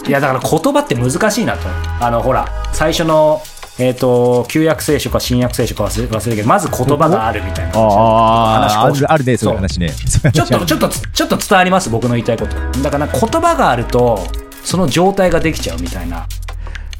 [0.09, 1.61] いや、だから言葉って難しいなと。
[2.01, 3.41] あの、ほら、最初の、
[3.79, 12.57] えっ、と、旧約聖書か新約聖書か忘れ忘れたけど、まず言葉があるみたいなあああ話るあるねそういう話ねちょっと、 ちょっと、ちょっと伝わります、僕の言いたいこと。
[12.83, 14.25] だから、言葉があると、
[14.63, 16.27] その状態ができちゃうみたいな。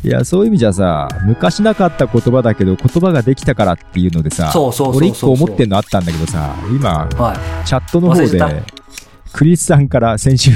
[0.03, 7.35] いやそういう意味じゃさ昔なかった言葉だけど言葉ができたからっていうのでさそうそうそうそう俺一個思ってんのあったんだけどさ今は
[7.65, 7.67] い。
[7.67, 8.63] チャットの方で
[9.33, 10.51] クリスさんから先週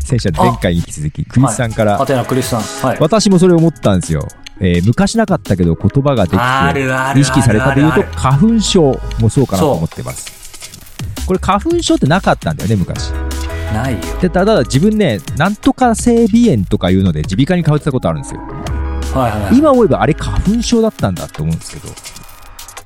[0.00, 2.88] 先週前回に引き続きクリスさんから、 ハテナクリスさん。
[2.88, 2.98] はい。
[3.00, 4.26] 私もそれ思ったんですよ、
[4.60, 10.32] えー昔なかったけど言葉ができて意識されたというと花粉症もそうかなと思ってます。
[11.26, 13.10] これ花粉症ってなかったんだよね昔。
[13.72, 14.00] ないよ。
[14.20, 18.40] でただ自分ねなんとか性鼻炎とかいうので耳鼻科に通ってたことあるんですよ。
[18.40, 19.58] はいはいはい。
[19.58, 21.92] 今思えばあれ花粉症だったんだと思うんですけど。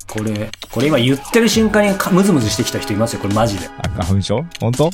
[0.08, 3.68] これ、これ今言ってる瞬間にかムズムズしてきた人いますよ、これマジで。
[3.76, 4.42] あ花粉症？
[4.58, 4.90] 本当？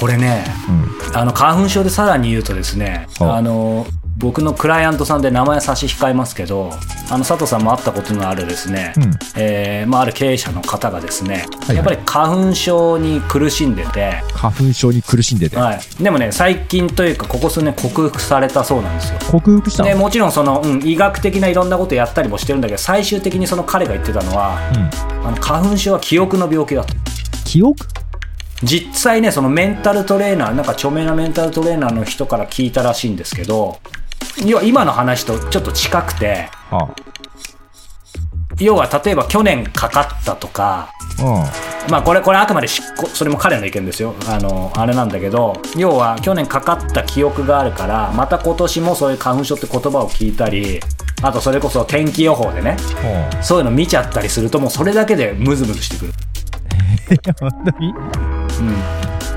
[0.00, 0.72] これね、う
[1.12, 1.16] ん。
[1.16, 6.70] あの、花粉症でさらに言うとですね、はああの、僕のクライアントさんで名前差し控えますけど、
[7.10, 9.10] あの、佐藤さんも会ったことのあるですね、うん。
[9.36, 19.18] えーまあ、ある経営者の方がですね、はいやっぱり花粉症に苦しんでて、花粉症に苦しんでて、はい、でもね、最近というか、ここ数年克服されたそうなんですよ。
[19.30, 26.94] 克服したの、でもちろんその、うん、医学的ないろんなことやったりもしてるんだけど最終的にその彼が言ってたのはうん、あの花粉症は記憶の病気だと。
[27.44, 27.86] 記憶？
[28.62, 33.78] 実際ねそのメンタルトレーナーなんか著名なメンタルトレーナーの人から聞いたらしいんですけど
[34.46, 36.94] 要は今の話とちょっと近くては
[38.60, 41.52] 要は例えば去年かかったとかあ、
[41.90, 44.14] まあこれこれあくまでしこそれも彼の意見ですよ。
[44.28, 50.80] あのあれなんだけど要は去年かかった記憶があるからまた今年もそういう花粉症って言葉を聞いたり
[51.22, 56.12] あとそれこそ天気予報でねうん、はそういうの見ちゃったりするともうそれだけでムズムズしてくる、
[57.28, 57.92] あ、本当に？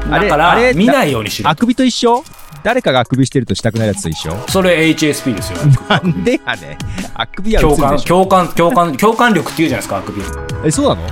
[0.03, 1.49] うん、だから見ないようにしろ。
[1.49, 2.23] あくびと一緒？
[2.63, 4.35] 誰かがあくびしてるとしたくないやつと一緒？
[4.49, 6.77] それ HSP ですよなんでやね
[7.13, 10.21] あくびは映共感るでしょ共感共感共感力って言うじゃないですかあくび
[10.65, 11.07] えそうなの？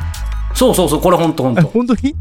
[0.54, 2.16] そうそうそうこれ本当本え当本当に？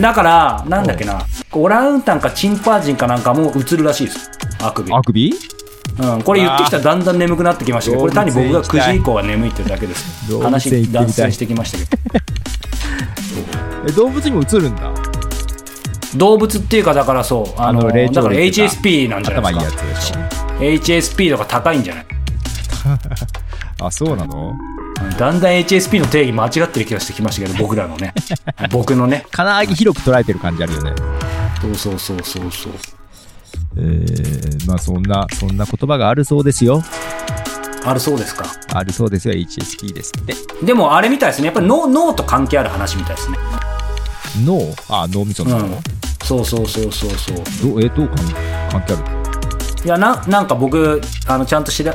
[0.00, 1.20] だからなんだっけな。
[1.52, 4.30] オランウータンかチンパンジンかなんかも映るらしいです。
[4.60, 4.92] あくび。
[4.92, 5.32] あくび？
[5.98, 10.28] うん、これ言ってきたらだんだん眠くなってきましたけどこれ単に僕が動物園行きたい9時以降は眠いっていうだけです。
[10.28, 11.02] 動物園行ってみたい。
[11.02, 11.90] 話脱線してきましたけど。
[13.88, 14.92] え動物にも映るんだ
[16.14, 19.60] 動物っていうかだからそうあのだから HSP なんじゃないで
[20.00, 20.18] すか。
[20.58, 22.06] HSP とか高いんじゃない？
[23.80, 24.54] あそうなの？
[25.18, 28.14] だんだん HSP の定義間違ってる気がしてきましたけど僕らのね。
[28.70, 29.26] 僕のね。
[29.30, 30.92] 金上げ広く捉えてる感じあるよね。
[31.60, 32.72] そうそうそうそうそう。
[33.78, 36.82] えー、まあそんなそんな言葉があるそうですよ。
[37.84, 38.44] あるそうですか？
[38.72, 40.34] あるそうですよ HSP ですって。
[40.64, 41.46] でもあれみたいですね。
[41.46, 43.36] やっぱり脳脳と関係ある話みたいですね
[44.44, 44.74] 脳？
[44.88, 45.78] あ脳みその、うん。
[46.24, 47.36] そうそうそうそうそう。
[47.62, 47.82] どう？
[47.82, 48.16] えどう関
[48.70, 49.16] 関係ある？
[49.84, 51.92] いやななんか僕あのちゃんと調べ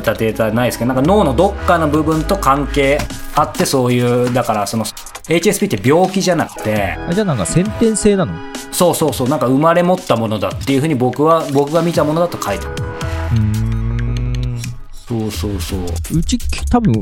[0.00, 2.98] たデータないですけどなんか脳のどっかの部分と関係
[3.36, 8.32] あってそういうだからその HSP って病気じゃなくてあじゃあなんか先天性なの？
[8.72, 12.82] そうそうそうなんか生まれ持ったものだっていうふうに僕は僕が見たものだと書いてある。
[12.82, 14.60] うーん。
[14.92, 15.80] そうそうそう。
[16.18, 16.92] うち多分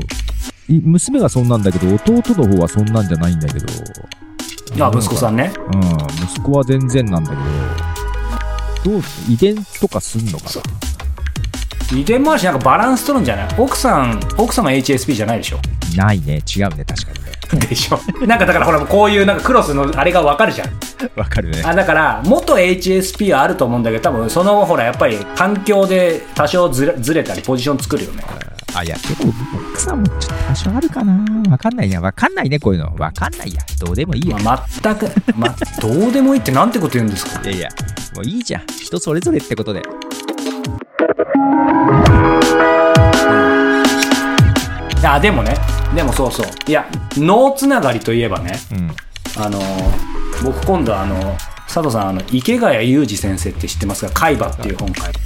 [0.69, 3.65] い娘がそんなんだけど弟の方はそんなんじゃないんだけど
[4.79, 5.51] あ息子さんね。
[5.73, 5.81] うん。
[6.25, 7.35] 息子は全然なんだけ
[8.89, 10.63] どどう遺伝とかすんのかそう
[11.97, 13.47] 遺伝もあるしなんかバランス取るんじゃない？
[13.57, 15.59] 奥さん奥様 HSP じゃないでしょ？
[15.95, 16.41] なないね。
[16.55, 17.67] 違うね確かにね。
[17.67, 18.25] でしょ。
[18.25, 20.69] なんかだからほらこういうなんかクロスのあれがわかるじゃん。
[21.15, 21.61] わかるね。
[21.65, 28.23] あだから元 HSP はあると思うんだけど多分そのほらやっぱり環境で多少ずれずれたりポジション作るよね
[28.79, 29.33] あいやでも
[29.71, 31.49] 奥さんもちょっと多少あるかな。
[31.51, 32.93] わかんないなわかんないねこういうの。
[32.95, 33.61] わかんないや。
[33.79, 37.41] どうでもいいや、まあ、全く、ま、どうでもいいってなんてこと言うんですか？
[37.49, 37.69] いやいや
[38.15, 38.61] もういいじゃん。
[38.67, 39.81] 人それぞれってことで。
[44.99, 45.55] いやでもね。
[45.95, 46.47] でもそうそう。
[46.67, 46.85] いや
[47.15, 48.59] 脳つながりといえばね。
[48.71, 48.91] うん。
[49.43, 49.59] あの
[50.43, 51.35] 僕今度あの
[51.67, 55.19] 佐藤さんあの池谷裕二先生って知ってますか「海馬」っていう本書いて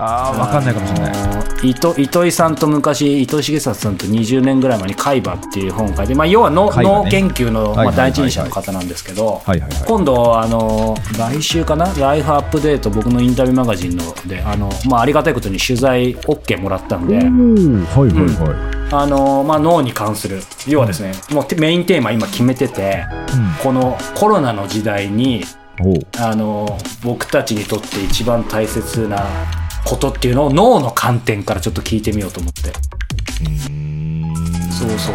[0.00, 6.82] ああわかんないかもしれない、糸糸井さんと昔糸井重里さんと20年ぐらい前に「海馬」っていう本書いて、まあ、要は脳,、ね。
[6.82, 9.42] 脳研究の、まあ、第一人者の方なんですけど、
[9.86, 17.16] 今度あの来週かな「ライフアップデート」僕のインタビューマガジンのであの、まあ、ありがたいことに取材 OK もらったんで。
[17.16, 23.04] はいはいはい、あのまあ、脳に関する要はですね、もうてメインテーマ今決めてて
[23.62, 25.44] このコロナの時代に
[26.18, 29.26] あの僕たちにとって一番大切な
[29.84, 32.72] ことっていうのを脳の観点からちょっと聞いてみようと思って。
[34.70, 35.14] そうそう。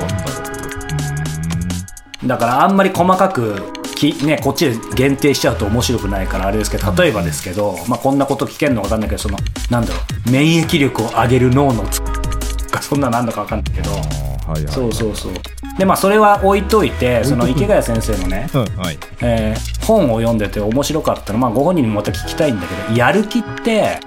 [2.27, 3.55] だからあんまり細かく
[3.95, 9.37] き、ね、こっちで限定しちゃうと面白くないからあれですけど例えばですけど、まあ、こんなこと聞けるのか分かんないけどその
[9.69, 13.91] なんだろう免疫力を上げる脳のつかそんなのなんだか分かんないけど。
[13.91, 15.33] はいはいそうそうそう。
[15.79, 18.65] でまあそれは置いといてその池谷先生のね、うん。
[18.77, 18.97] はい。
[19.21, 23.99] えー本を読んでて面白かったのまあご本人にもまた聞きたいんだけどやる気って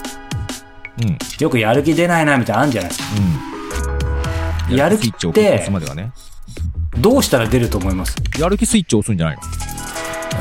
[1.03, 1.09] うん。
[1.11, 2.91] うんよくやる気出ないなみたいなのあるんじゃない？
[2.91, 3.03] です
[4.69, 6.11] かやる気っスイッチを押て
[6.99, 8.17] どうしたら出ると思います？
[8.39, 9.43] やる気スイッチを押すんじゃないの？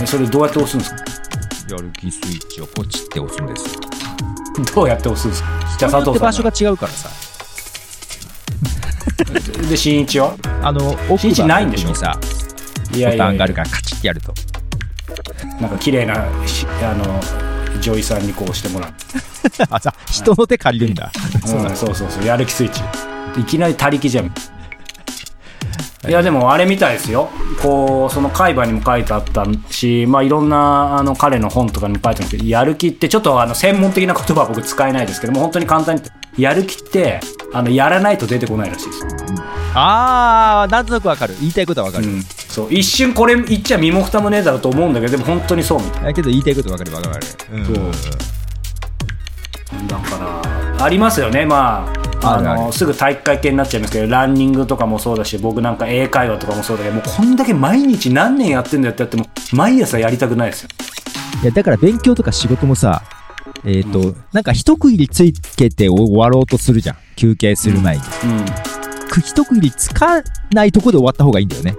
[0.01, 1.75] えそれどうやって押すんですか？
[1.75, 3.81] やる気スイッチをポチって押すんですよ。
[4.73, 5.49] どうやって押すんですか？
[5.77, 7.09] じゃあ佐藤さん所が違うからさ。
[9.69, 10.35] で新一は？
[10.63, 11.89] あの奥スイッチないんでしょ？
[11.89, 12.17] にさ
[12.91, 14.33] ボタンがあるからカチッてやると。
[15.61, 16.15] なんか綺麗な
[16.47, 17.46] しあの
[17.79, 18.93] 女医さんにこうしてもらう
[19.69, 21.11] あさ人の手借りるんだ。
[21.45, 22.25] そうんそうそうそう。
[22.25, 22.81] やる気スイッチ。
[23.39, 24.25] いきなり他力じゃん
[26.07, 26.11] い。
[26.11, 27.29] やでもあれみたいですよ。
[27.61, 36.03] こうその海馬にも書いてあったし、まあ、いろんなあの彼の本とかにも書いてあるんですけどやる気ってちょっとあの専門的な言葉は僕使えないですけども本当に簡単に
[36.37, 37.19] やる気って
[37.53, 39.05] あのやらないと出てこないらしいです、
[39.73, 41.35] あーなんとなくわかる。
[41.39, 42.23] 言いたいことはわかる、うん、
[42.57, 42.73] そう。
[42.73, 46.03] 一瞬これ言っちゃ身も蓋もねえだろうと思うんだけどでも本当にそうみたい。
[46.05, 47.65] だけど言いたいことわかるわかるわかる、うん。
[47.65, 47.75] そう。
[49.87, 50.41] だか
[50.79, 51.45] らありますよね。
[51.45, 51.93] ま
[52.23, 60.69] ああのすぐ体育会系になっちゃいますけどランニングとかもそうだし僕なんか英会話とかもそうだけどもうこんだけ毎日何年やってんだよってやっても毎朝やりたくないですよ。
[61.43, 63.03] いやだから勉強とか仕事もさ
[63.63, 65.23] えっ、と、なんか一区切りつ
[65.55, 66.97] けて終わろうとするじゃん。
[67.15, 68.45] 休憩する前に、うん。
[69.07, 71.75] く一区切りつかないとこで終わった方がいいんだよね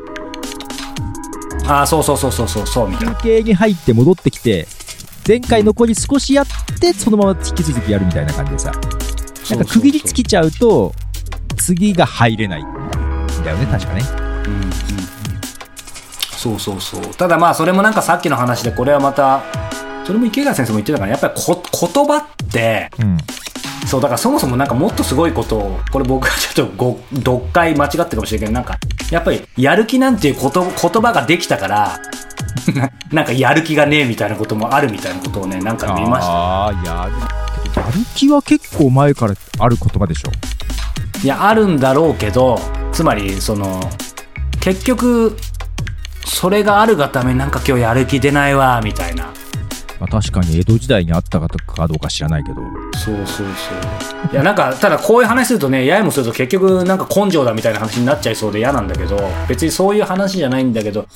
[1.68, 3.14] ああそうそうそうそうそうそうみたいな。
[3.16, 4.66] 休憩に入って戻ってきて
[5.26, 6.46] 前回残り少しやっ
[6.80, 8.72] てそのまま引き続きやるみたいな感じでさ。
[9.50, 10.92] なんか区切りつきちゃうと
[11.56, 12.62] 次が入れない。
[12.62, 12.66] ん
[13.44, 14.02] だよね確かね。
[14.46, 14.70] うんうん。
[16.36, 17.14] そうそうそう。
[17.14, 19.42] ただまあそれもなんかさっきの話でこれはまた
[20.04, 21.62] それも池谷先生も言ってたからやっぱりこ
[21.94, 23.18] 言葉ってうん
[23.88, 28.78] そうだからそもそもなんかもっとすごいことをこれ僕はちょっとご読解間違ってるかもしれないけどなんか
[29.10, 30.72] やっぱりやる気なんていうこと言
[31.02, 31.98] 葉ができたから
[32.74, 36.32] な なんかやる気がねえみたいなこともあるみたいなことをねなんか見ました。
[36.32, 37.12] ああやる。
[37.74, 40.30] やる気は結構前からある言葉でしょ。
[41.22, 42.60] いやあるんだろうけど
[42.92, 43.80] つまりその
[44.60, 45.36] 結局
[46.24, 49.30] それがあるがためなんか今日やる気出ないわみたいな
[50.00, 51.48] まあ、確かに江戸時代にあったか
[51.88, 52.56] どうか知らないけど。
[52.96, 53.46] そうそうそう。
[54.32, 61.06] いやなんかただこういう話するとねややもすると結局なんか根性だみたいな話になっちゃいそうで嫌なんだけど別にそういう話じゃないんだけど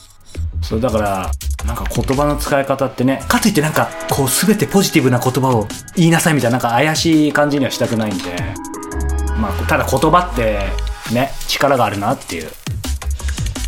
[0.63, 1.31] そうだから
[1.67, 5.67] なんか言葉の使い方ってねかといってなんかこう全てポジティブな言葉を
[5.97, 8.37] 言いなさいみたいななんか怪しい感じにはしたくないんで
[9.39, 10.61] まあただ言葉って
[11.13, 12.49] ね力があるなっていう。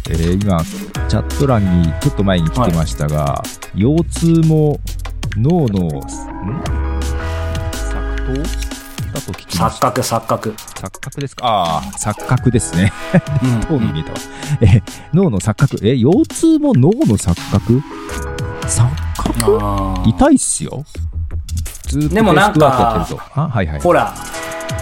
[0.07, 0.63] えー今、
[1.09, 3.43] チャット欄にちょっと前に来てましたが、
[3.75, 4.79] 腰痛も
[5.37, 5.91] 脳の、ん？
[7.73, 8.43] 錯動
[9.13, 9.81] だと聞きま錯。
[9.81, 11.47] 覚錯覚錯覚ですか？
[11.47, 12.93] ああ、錯覚ですね。
[13.43, 14.19] うん 脳に見えたわ。
[14.61, 15.79] え、脳の錯覚？
[15.87, 17.83] え、腰痛も脳の錯覚？
[18.67, 20.09] 錯覚？
[20.09, 20.85] 痛いっすよ。
[21.87, 23.81] ずーっとでもなんかはいはい。
[23.81, 24.15] ほら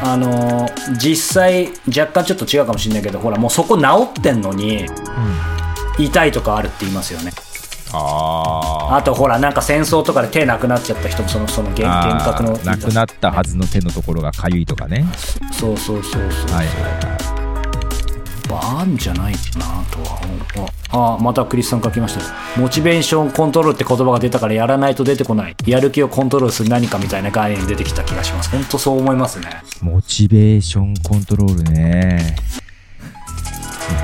[0.04, 3.84] あのー実際若干ちょっと違うかもしれないけどほらもうそこ治
[4.18, 7.32] ってんのにうん痛いとかあるって言いますよね
[7.92, 12.64] あーあとほらなんか戦争とかで手なくなっちゃった人もそのその幻覚のー。
[12.64, 15.05] なくなったはずの手のところがかゆいとかね。
[15.52, 17.33] そうそうそうそう、はいはい
[18.55, 20.20] あんじゃないかなとは
[20.55, 29.48] 思うああまたクリスさん書きましたモチベーションコントロールって言葉が出たからやらないと出てこないやる気をコントロールする何かみたいな概念出てきた気がします本当そう思いますね
[29.81, 32.37] モチベーションコントロールね。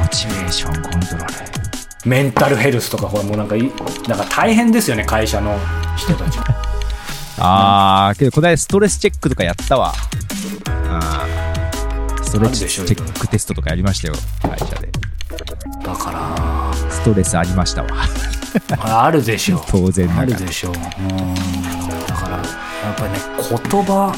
[0.02, 1.57] モチベーションコントロール。
[2.04, 5.58] メンタルヘルスとかほらもうなんかいなんか大変ですよね会社の
[5.96, 6.38] 人たち。
[7.40, 9.92] あー、けどこの間ストレスチェックとかやったわ。
[10.88, 14.90] あーストレスチェックテストとかやりましたよ、会社で。
[15.84, 17.88] だからストレスありましたわ。
[18.80, 19.62] ああるでしょう。
[19.68, 20.72] 当然あるでしょう。
[20.72, 21.34] うん。
[22.06, 22.42] だからや
[22.92, 23.18] っぱりね
[23.70, 24.14] 言葉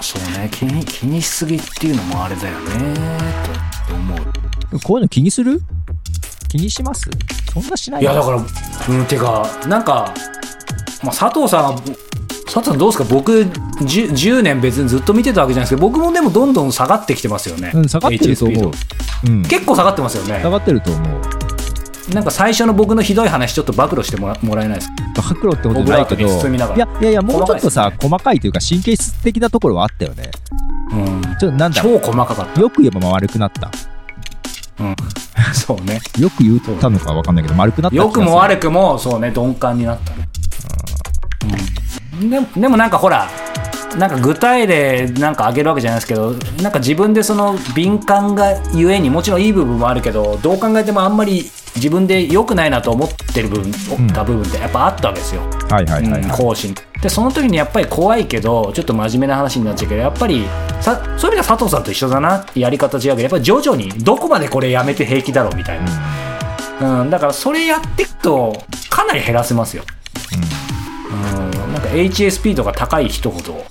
[0.00, 2.94] そうね気に気にしすぎっていうのもあれだよね
[3.88, 4.14] と思
[4.72, 4.80] う。
[4.82, 5.62] こういうの気にする？
[6.48, 7.10] 気にします？
[7.52, 10.14] そんなしないいやだからうんてかなんか、
[11.02, 11.80] まあ、佐藤さんは
[12.44, 13.04] 佐藤さんどうですか？
[13.04, 18.72] 僕 10, 10年別にずっと見てたわけじゃないですけど僕もでもどんどん下がってきてますよね、うん、下がってると思う。
[19.26, 19.42] うん。
[19.42, 21.22] 結構下がってますよね下がってると思う。
[22.12, 25.34] なんか最初の僕のひどい話ちょっと暴露してもらもらえないですか？
[25.34, 30.30] 暴露ってことないけど、いやいやいや、もうちょっとさ、細細かいというか神経質的なところはあったよね。
[30.92, 32.60] うんちょっとなんだろ超細かかっう。
[32.60, 33.70] よく言えば丸くなった。
[34.76, 34.96] た、うん、
[35.54, 36.00] そうね。
[36.18, 40.28] よく言ったのかわかんないけど、丸くなった良くも悪くもそうね鈍感になったね、
[42.20, 43.28] うん、ででもなんかほら
[43.98, 46.32] なんか具体例なんか挙げるわけじゃないですけど
[46.62, 56.22] なんか自分でその敏感がゆえにもちろんいい部分もあるけどどう考えてもあんまり自分で良くないなと思ってる部分、んた部分ってやっぱあったわけですよ、はいはいはい、はい。
[56.22, 60.46] うん講師にでその時にやっぱり怖いけどちょっと真面目な話になっちゃうけどやっぱり
[60.80, 62.46] さそういう意味では佐藤さんと一緒だな。
[62.54, 65.80] やり方違うけどやっぱり徐々にどこまでこれやめて平気だろうみたい
[66.80, 68.54] な、うん、だからそれやっていくと
[68.88, 69.84] かなり減らせますよ、
[71.12, 73.66] うん、なんか HSP とか高い人ほど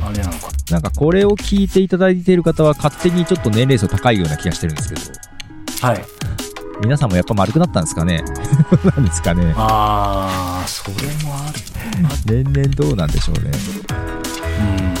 [0.00, 0.48] あれなのか。
[0.70, 6.04] なんかこれを聞いていただいている方は勝手にちょっと年齢層高いような気がしてるんですけど、はい。
[6.80, 8.22] 皆さんもやっぱ丸くなったんですかね。
[8.96, 9.54] なんですかね。
[9.56, 10.94] ああそれ
[12.26, 13.50] 年々どうなんでしょうね。
[14.60, 14.96] うん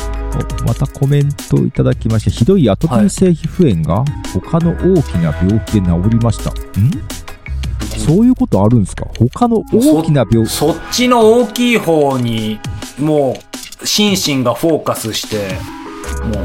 [0.62, 4.04] おまたコメントいただきまして、ひどいアトピー性皮膚炎が
[4.44, 6.50] 他の大きな病気で治りました。
[6.50, 6.54] ん？
[7.96, 9.06] そういうことあるんですか？
[9.18, 10.52] 他の大きな病気。
[10.52, 12.58] そっちの大きい方に
[12.98, 13.38] も
[13.82, 15.54] う心身がフォーカスして
[16.24, 16.40] も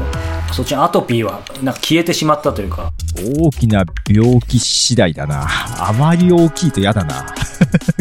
[0.50, 2.92] うそっちのアトピーはなんか消えてしまったというか
[3.38, 5.46] 大きな病気次第だな。
[5.78, 7.26] あまり大きいと嫌だな。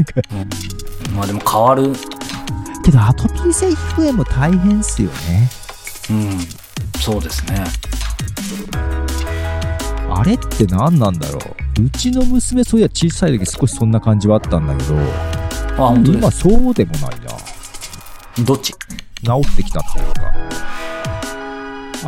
[1.16, 1.92] まあでも変わる
[2.82, 5.50] けどアトピー性皮膚炎も大変っすよね。
[6.10, 6.39] うん
[7.02, 7.63] そうですね
[10.10, 11.39] あれって何なんだろ
[11.80, 17.30] ううちの娘そういや小さい時少しそんな感じはあったんだけど、あ本当で今そうでもないな。
[17.39, 18.74] すどっち？
[18.74, 18.78] 治
[19.53, 20.34] ってきたっていうか。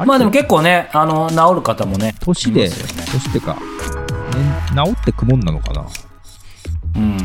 [0.05, 2.75] まあでも結構ねあの治る方もね年で、ね
[3.11, 3.61] 年ってか、ね、
[4.75, 5.81] 治ってくもんなのかな。
[5.81, 5.85] い
[6.95, 7.19] うんうん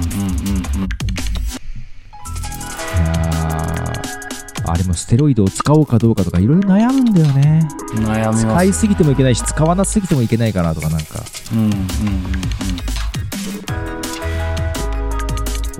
[4.73, 7.69] あれもステロイドを使おうかどうかとかいろいろ悩むんだよね。
[7.95, 11.23] 悩み使いすぎてもいけないし、使わなすぎてもいけないかなとかなんか。
[11.53, 11.73] うんうんうん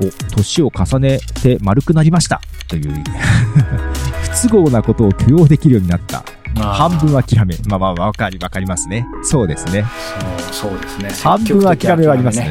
[0.01, 2.93] お、年を重ねて丸くなりましたという、
[4.30, 6.24] 不都合なことを許容できるようになった。
[6.55, 7.57] 半分諦め。
[7.66, 9.07] まあまあ、わかり、わかりますね。
[9.22, 9.84] そうですね。
[10.53, 12.51] そうそうですね半分諦めはありますね。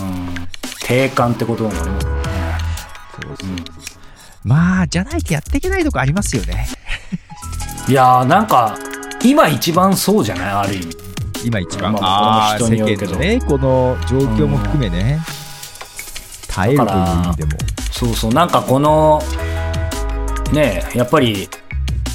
[0.00, 0.04] う
[0.42, 0.46] ん
[0.86, 3.64] 定感ってことになりますね
[4.46, 6.68] まあ、じゃないとやっていけないとこありますよね。
[7.88, 8.76] いやーなんか
[9.24, 10.48] 今一番そうじゃない？
[10.50, 10.96] ある意味。
[11.44, 15.18] 今一番、まああ世間のね、この状況も含めね、
[16.48, 17.50] 耐えるという意味でも。
[17.92, 19.20] そうそうなんかこの
[20.52, 21.48] ねえやっぱり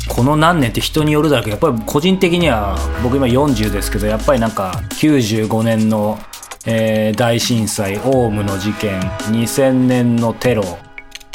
[0.07, 6.19] この何年って人によるだけどやっぱり個人的には僕今40ですけどやっぱりなんか95年の、
[6.65, 10.63] えー大震災オウムの事件2000年のテロ、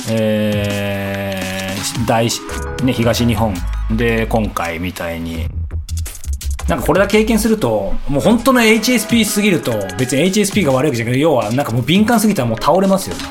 [0.08, 2.40] えー大し
[2.84, 3.54] ね、東日本
[3.92, 5.46] で今回みたいに
[6.68, 13.22] なんかこれだけ経験するともう本当の HSP すぎると別に HSP が悪いわけじゃなくて要はなんかもう敏感すぎたらもう倒れますよね。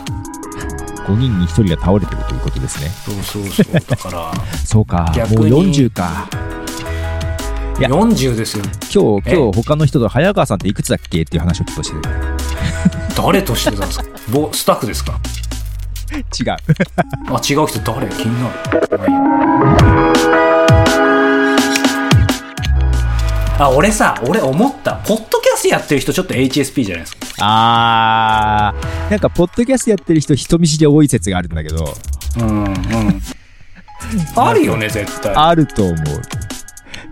[1.05, 2.89] 5人に1人が倒れてるということですね。
[2.89, 3.73] そうそうそう。
[3.87, 4.31] だから
[4.65, 6.27] そうか、もう40か。
[7.77, 8.63] いや40ですよ。
[8.93, 11.21] 今日、え今日他の人と早川さんっていくつだっけ？
[11.21, 11.95] っていう話をちょっとして
[13.15, 14.05] 誰としてたんですか？
[14.31, 15.11] ぼスタッフですか？
[15.11, 15.19] る。
[16.13, 16.55] 違う。
[17.29, 18.07] あ違う人誰？
[18.09, 18.55] 気になる。
[23.57, 24.95] まあ俺さ俺思った。
[24.95, 27.25] ポッドキャストやってる人ちょっと HSP じゃないですか。
[27.39, 31.93] あー、なんか、ポッドキャストやってる人、人見知り多い説があるんだけど、
[32.39, 33.21] うんうん。
[34.35, 35.33] あるよね絶対。
[35.33, 35.95] あると思う。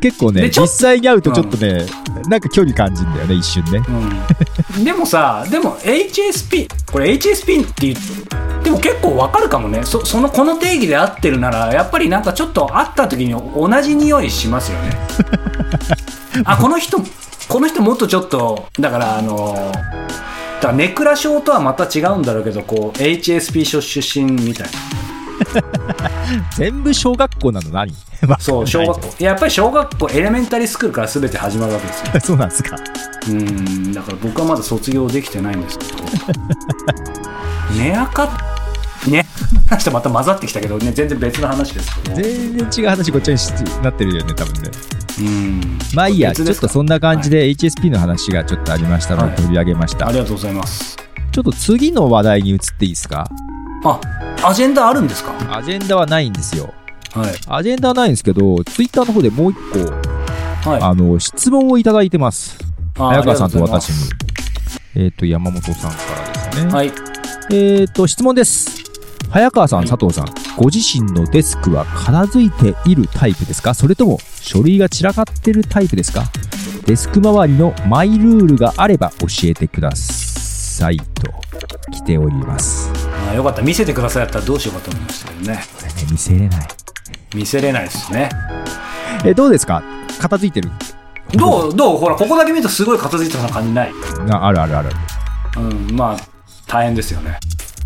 [0.01, 1.85] 結構ね、実際に会うとちょっとね、
[2.27, 3.81] なんか距離感じるんだよね、一瞬ね。
[4.77, 7.93] うん、でもさでも HSP これ HSP って
[8.73, 9.83] も結構わかるかもね。
[9.83, 14.97] そそのこの定義で合ってるならやっぱりなんかちょっと会った時に同じ匂いしますよね。
[16.45, 16.99] あこの人
[17.47, 24.73] この人もっとちょっとだからあのだからネクラ症とはまた違うんだろうけどこう HSP 症出身みたいな。
[26.55, 27.93] 全部小学校なの何？
[28.39, 32.05] そう小学校やっぱり小学校エレメンタリースクールから全て始まるわけですよ。
[32.13, 32.19] 校。
[32.19, 32.77] そうなんですか。
[33.27, 36.03] うんだから僕はまだ卒業できてないんですけど。
[37.77, 38.62] 寝垢ね
[39.67, 43.51] 話とまた混ざってきたけどね全然別の話ですけど全然違う話ごっちゃにし
[43.81, 44.69] なってるよね、多分ね。
[45.19, 45.61] うん
[45.93, 50.07] まあいいや、ちょっとそんな感じで HSP の話がちょっとありましたのはいで取り上げました。
[50.07, 50.97] ありがとうございます
[51.31, 53.27] ちょっと次の話題に移っていいですか？
[53.85, 53.99] あ
[54.43, 55.33] アジェンダあるんですか？
[55.55, 56.73] アジェンダはないんですよ。
[57.13, 59.57] はいアジェンダはないんですけど、ツイッターの方でもう一
[60.63, 62.57] 個、はいあの、質問をいただいてます。
[62.97, 63.95] あ早川さんと私に。
[64.95, 65.97] えっ、と、山本さんか
[66.33, 66.71] らですね。
[66.73, 66.91] はい
[67.51, 68.82] えっ、と、質問です。
[69.33, 70.27] 早川さん、はい佐藤さん、
[70.57, 73.73] ご自身のデスクは片付いているタイプですか？
[73.73, 76.25] それとも書類が散らかってるタイプですか？
[76.85, 81.33] デスク周りのマイルールがあれば教えてくださいと
[81.91, 82.91] 来ております。
[83.31, 83.63] あよかった。
[83.63, 85.63] 見せてくださいだったらどうしようかと思いましたけどね。
[85.79, 86.67] これね、見せれない。
[87.33, 88.29] 見せれないですね。
[89.25, 89.81] え、どうですか？
[90.21, 90.69] 片付いてる？
[91.33, 91.97] どうどう？
[91.97, 93.91] ほらここだけ見るとすごい片付いてた感じない？
[94.29, 94.91] ああるあるある。
[95.57, 96.17] うんまあ
[96.67, 97.39] 大変ですよね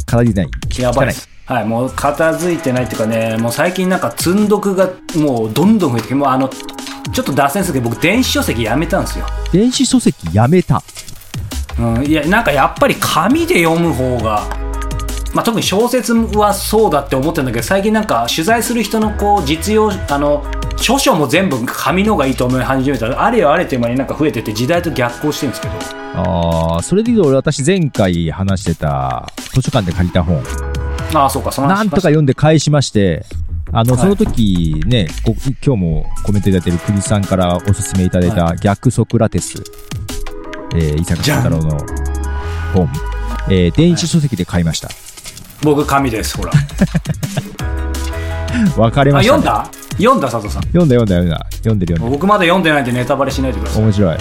[0.07, 0.81] 片付いてない。
[0.81, 1.13] やばい。
[1.45, 9.25] はい、もう片付いてないっていうかね、もう最近なんか積んどくがもうどんどん増えてきて、もうあの、ちょっと脱線するけど、僕電子書籍やめたんですよ。
[9.53, 10.81] 電子書籍やめた。
[11.79, 14.43] うん、いや、なんかやっぱり紙で読む方が、
[15.33, 20.43] まあ、特に小説はそうだって思ってるんだけど、最近なんか取材する人のこう、実用、あの、
[20.77, 25.73] 書書も全部紙の方がいいと思い始めたら、あれよあれという間になんか増えてて、時代と逆行してるんですけど、
[26.17, 29.31] ああ、それで言うと俺私前回話してた
[29.61, 30.41] 図書館で借りた本、
[31.13, 33.25] ああ、そうか、その話なんとか読んで返しまして、
[33.71, 35.35] あの、はいその時ね、こ
[35.65, 39.63] 今日もコメントいただいてる栗さんからおすすめいただいた逆ソクラテス、
[40.75, 41.77] えー、伊坂幸太郎の
[42.73, 42.89] 本、
[43.49, 44.89] えー電子書籍で買いました。
[45.63, 46.51] 僕紙です、ほら。
[46.51, 46.53] あ、
[48.79, 49.69] 分かれました、読んだ？
[49.97, 50.63] 読んだ、佐藤さん。
[50.63, 51.47] 読んだ読んだ読んだ。
[51.57, 53.81] 読んでる読んで僕まだ読んでないんでネタバレしないでください。
[53.81, 53.87] る。
[53.87, 54.17] 面白い。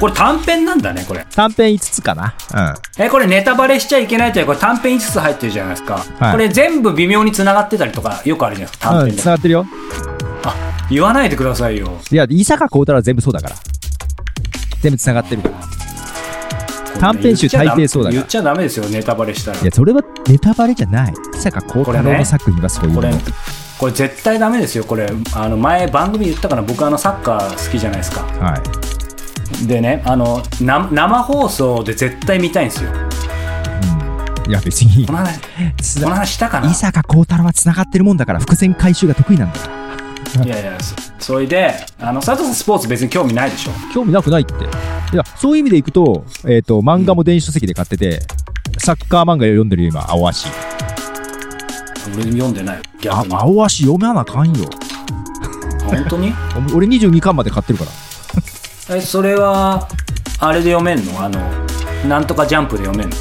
[0.00, 1.24] これ短編なんだね、これ。
[1.34, 2.34] 短編5つかな。
[2.98, 3.04] うん。
[3.04, 6.04] え、これネタバレしちゃいけないというこれ短編5つ入ってるじゃないですか。
[6.18, 9.22] はいこれ全部微妙に繋がってたりとかよくあるじゃないですか、短うん、編で。
[9.22, 9.66] 繋がってるよ。
[10.44, 10.54] あ、
[10.90, 11.98] 言わないでくださいよ。
[12.10, 13.56] いや、伊坂幸太郎は全部そうだから。
[14.82, 15.54] 全部繋がってるから。
[17.00, 19.64] 短編集大抵そうだから言っちゃダメですよ、ネタバレしたらい。
[19.64, 21.14] や、それはネタバレじゃない。
[21.34, 23.20] 伊坂幸太郎の作品はそういうこれもの。、
[23.78, 25.08] これ絶対ダメですよ、これ。
[25.34, 28.22] あの、前番組言ったかな、僕あのサッカー好きじゃないですか。
[28.40, 28.93] はい。
[29.66, 32.90] でね、あの、な生放送で絶対見たいんですよ。
[32.90, 34.50] うん。
[34.50, 35.40] いや、別にこ、の話、
[35.80, 36.70] つこの話したかな？
[36.70, 40.44] 伊坂幸太郎は繋がってるもんだから、伏線回収が得意なんだから。
[40.44, 43.72] いやいや、そそれで、あの、佐藤さんスポーツ別に興味ないでしょ？
[43.94, 44.52] 興味なくないって。
[44.54, 48.20] いや、そういう意味でいくと、えっ、と、漫画も電子書籍で買ってて、
[48.78, 50.48] サッカー漫画読んでるよ、今、青足。
[52.16, 53.34] 俺読んでない逆に。
[53.34, 54.68] あ青足読めなあかんよ。
[55.86, 56.32] 本当に？
[56.74, 57.90] 俺22巻まで買ってるから。
[58.90, 59.88] え、それは、
[60.40, 61.22] あれで読めんの？
[61.22, 61.40] あの、
[62.06, 63.16] なんとかジャンプで読めんの？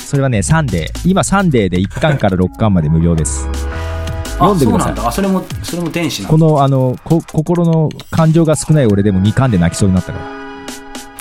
[0.00, 1.08] それはね、サンデー。
[1.08, 3.44] 今、サンデーで1巻から6巻まで無料です。
[3.44, 4.92] 読あ、んでください。
[4.92, 5.08] そうなんだ。
[5.08, 10.24] あ、それも、それも電子なこのの、あの、こ心の感情が少ない俺でも2巻で泣きそうになったから。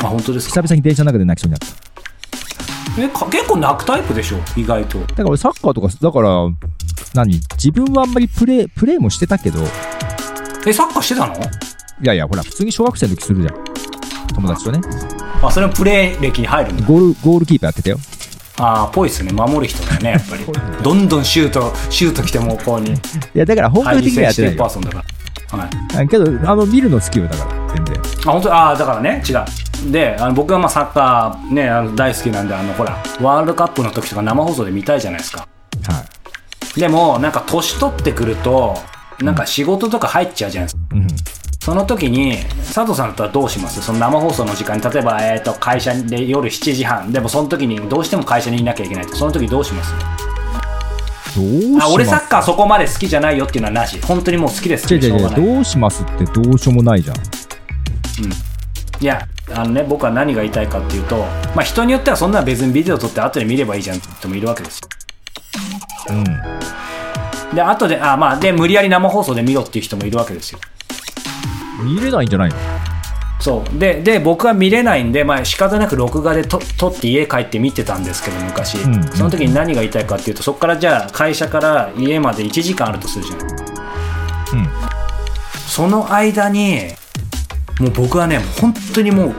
[0.07, 0.61] あ本当ですか？
[0.61, 1.69] 久々に電車の中で泣きそうになっ
[2.95, 3.01] た。
[3.01, 4.37] えか結構泣くタイプでしょ？
[4.55, 4.99] 意外と。
[4.99, 6.29] だから俺サッカーとかだから
[7.13, 7.39] 何？
[7.55, 9.59] 自分はあんまりプレープレーもしてたけど。
[9.59, 9.63] い
[10.65, 11.35] えサッカーしてたの？
[12.01, 13.66] やいやほら普通に小学生の時するじゃん
[14.33, 14.81] 友達とね。
[15.41, 16.85] あそれもプレー歴に入るんだ。
[16.85, 17.97] ゴールゴールキーパーやってたよ。
[18.59, 19.31] ああぽいっすね。
[19.31, 20.45] 守る人だよねやっぱり。
[20.83, 22.91] どんどんシュートシュート来てもこうに。
[22.91, 22.97] い
[23.35, 25.59] やだから本格的にはやってないだから。
[25.59, 25.69] はい。
[26.03, 27.97] あけどあの見るの好きよだから全然。
[28.25, 28.53] あ本当？
[28.53, 29.21] ああだからね。
[29.27, 29.91] 違う。
[29.91, 35.47] であの僕はまあサッカーねあの大好きなんであのほらワールドカップの時とか生放送で見たいじゃないですか。
[35.87, 36.03] は
[36.75, 36.79] い。
[36.79, 38.75] でもなんか年取ってくると
[39.19, 40.81] なんか仕事とか入っちゃうじゃないですか。
[40.93, 41.07] うん
[41.67, 43.81] その時に佐藤さんだったらどうします？
[43.81, 47.11] その生放送の時間に例えば、えー、と会社で夜7時半。
[47.11, 49.17] でもその時にどうしても会社にいなきゃいけないと。
[49.17, 49.93] その時どうします？
[51.81, 54.95] あ俺サッカーそこまで好きじゃないよっていうのはなし本当にもう好きです。
[54.95, 57.17] 違うどうしますってどうしようもないじゃん。
[57.17, 61.17] いやあのね僕は何が言いたいかっていうと、
[61.53, 64.87] まあ、人によってはそんな別にビデオ撮って後で見ればいいじゃんって人もいるわけですよ。
[67.51, 70.59] うで後であまあで無理やり生放送で見ろっていう人もいるわけですよ。
[70.59, 70.61] ん
[71.83, 72.55] 見れないんじゃないの？
[73.39, 73.79] そう。
[73.79, 83.39] でで僕は見れないんで、まあ仕方なく録画でと撮って家帰って見てたんですけど昔、うんその時に何が言いたいかっていうとそこからじゃあ会社から家まで1時間あるとするじゃん。
[83.39, 83.47] うん。
[85.67, 86.81] その間に
[87.79, 89.35] もう僕はね本当にもう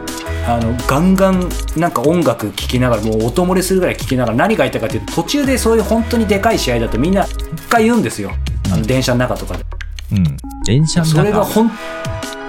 [0.46, 8.30] あのガンガンなんか音楽聴きながらもう音漏れするぐらい聴きながら何が言いたいかっていうと途中でそういう本当にでかい試合だとみんな一回言うんですよ。
[8.72, 9.64] あの電車の中とかで。
[10.12, 10.36] うん。
[10.64, 11.16] 電車の中。
[11.16, 11.70] それがほん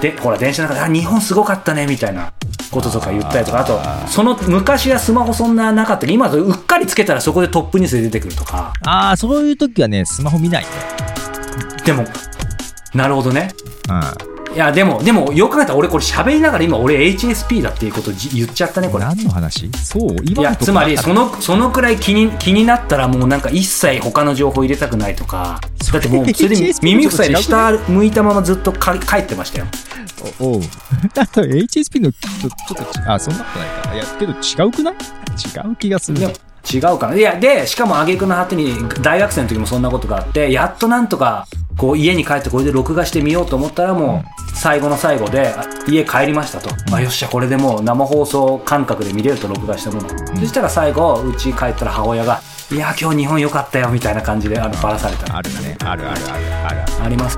[0.02, 2.32] でほら電車の中であ日本すごかったねみたいな
[2.72, 8.74] こととか言ったりとかあとその昔はスマホそんななかったけど今うっかりつけたらそこでトップニュースで出てくるとか。
[8.86, 10.70] ああそういう時はねスマホ見ないね。
[11.86, 12.06] でも
[12.94, 13.52] なるほどね。
[13.90, 13.92] う
[14.36, 19.06] いやでもでもよく考えたら俺これ喋りながら今俺 HSP だっていうことじ言っちゃったねこれ。
[19.06, 19.72] ん何の話？
[19.72, 25.62] そうい今のとこやつまりそのそのくらい気に気になったらもうなんか一切他の情報入れたくないとか。
[25.94, 29.66] だってもう それで耳塞いで下向いたままずっとか帰ってましたよ。
[30.38, 30.62] たおおう。
[31.18, 33.96] あと HSP のちょちょっとちあそんなことないか。
[33.96, 34.94] いやけど違うくない？
[34.94, 36.20] 違う気がする
[36.72, 37.16] 違うかな。
[37.16, 41.48] いやでしかも挙句の果てに大学生の時もそんなことがあってやっとなんとか
[41.78, 55.38] こう家に帰ってこれで録画してみようと思ったらもう最後の最後であ家帰りましたと、あよっしゃこれでもう生放送感覚で見れると録画したもの、そしたら最後うち帰ったら母親が「いや今日日本良かったよ」みたいな感じであのバラされた。
[55.38, 55.78] あるね。
[55.86, 57.04] あるあるあるある。
[57.06, 57.38] あります、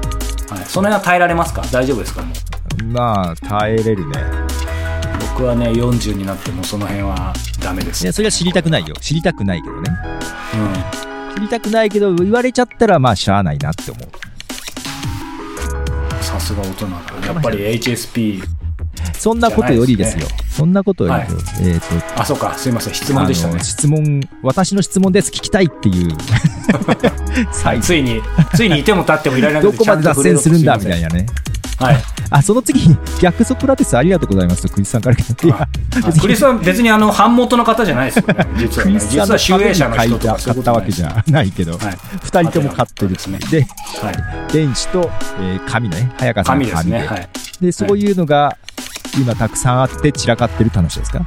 [0.50, 1.62] はい、その辺は耐えられますか？
[1.72, 2.24] 大丈夫ですか？
[2.24, 2.34] も
[2.82, 2.84] う。
[2.86, 4.18] まあ耐えれるね
[5.34, 8.04] 僕はね40になってもその辺はダメです。
[8.04, 8.96] いやそれは知りたくないよ。
[9.00, 9.82] 知りたくないけどね。
[11.32, 14.08] う知りたくないけど言われちゃったらまあしゃあないなって思う。
[14.08, 14.10] ん
[16.24, 16.94] さすが大人だ
[17.28, 17.58] やっぱり。
[17.60, 18.44] HSP
[19.18, 20.28] そんなことよりですよ。
[20.50, 22.58] そんなことよりですよ、えっ、とあそうか。
[22.58, 22.94] すいません。
[22.94, 23.60] 質問でしたね。
[23.62, 25.32] 質問私の質問です。
[25.32, 26.12] 聞きたいっていう。
[27.64, 28.22] はい、ついに、
[28.54, 31.08] ついにいても立ってもいられなくてどこまで脱線するんだみたいな。
[31.08, 31.26] なね
[31.86, 32.04] はい。
[32.34, 39.00] あその次に逆ソクラテスありがとうございますとクリスさんからクリスさん、別にあの、 版元の方じゃないですよね、実は、ね。
[39.00, 43.68] 実は集英社の人とか買ったわけじゃないけど、はい二人とも買ってるですねで
[44.02, 44.54] はい。
[44.54, 45.12] 電子と、
[45.42, 47.08] えー紙ね早川さんの紙で紙ですね。
[47.08, 47.30] はい。
[47.62, 48.56] でそういうのが
[49.20, 51.22] 今たくさんあって散らかってるって話ですか？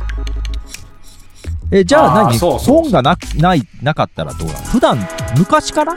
[1.71, 2.39] えじゃあ何？
[2.39, 5.95] 本がなないなかったらどうなの普段昔から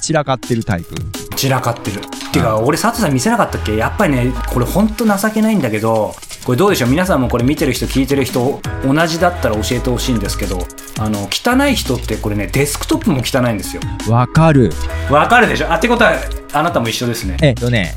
[0.00, 0.94] 散らかってるタイプ？
[1.36, 2.00] 散らかってる。
[2.36, 3.76] てか、俺、佐藤さん見せなかったっけ？
[3.76, 6.14] やっぱりね、これ本当情けないんだけど、
[6.44, 6.90] これどうでしょう？
[6.90, 10.58] 皆さんもこれ見てる人、聞いてる人、同じだったら教えてほしいんですけど、
[10.98, 13.82] あの、汚い人ってこれね、デスクトップも汚いんですよ。
[14.08, 14.72] わかる。
[15.10, 15.72] わかるでしょ？
[15.72, 16.12] あ、ってことは、
[16.52, 17.36] あなたも一緒ですね。
[17.42, 17.94] えっとね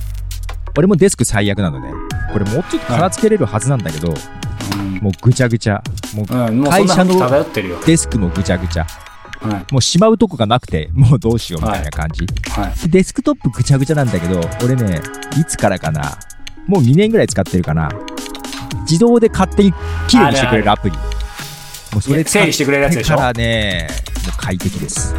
[0.77, 1.91] 俺もデスク最悪なのね。
[2.31, 4.95] これもうちょっと片付けれるはずなんだけど、うん。
[4.97, 5.83] もうぐちゃぐちゃ。
[6.13, 6.25] もう
[6.69, 7.45] 会社の。
[7.85, 8.87] デスクもぐちゃぐちゃ
[9.41, 9.73] はい。
[9.73, 12.79] もうしまうとこがなくて もうどうしようみたいな感じ、はい。
[12.89, 15.01] でデスクトップぐちゃぐちゃなんだけど俺ね
[15.39, 16.17] いつからかな
[16.67, 17.89] もう2年ぐらい使ってるかな。
[18.81, 19.73] 自動で勝手に
[20.07, 20.95] きれいにしてくれるアプリ。
[20.95, 21.01] も
[21.97, 23.15] うそれ整理してくれるやつでしょ？
[23.17, 23.87] からね
[24.25, 25.15] もう快適です。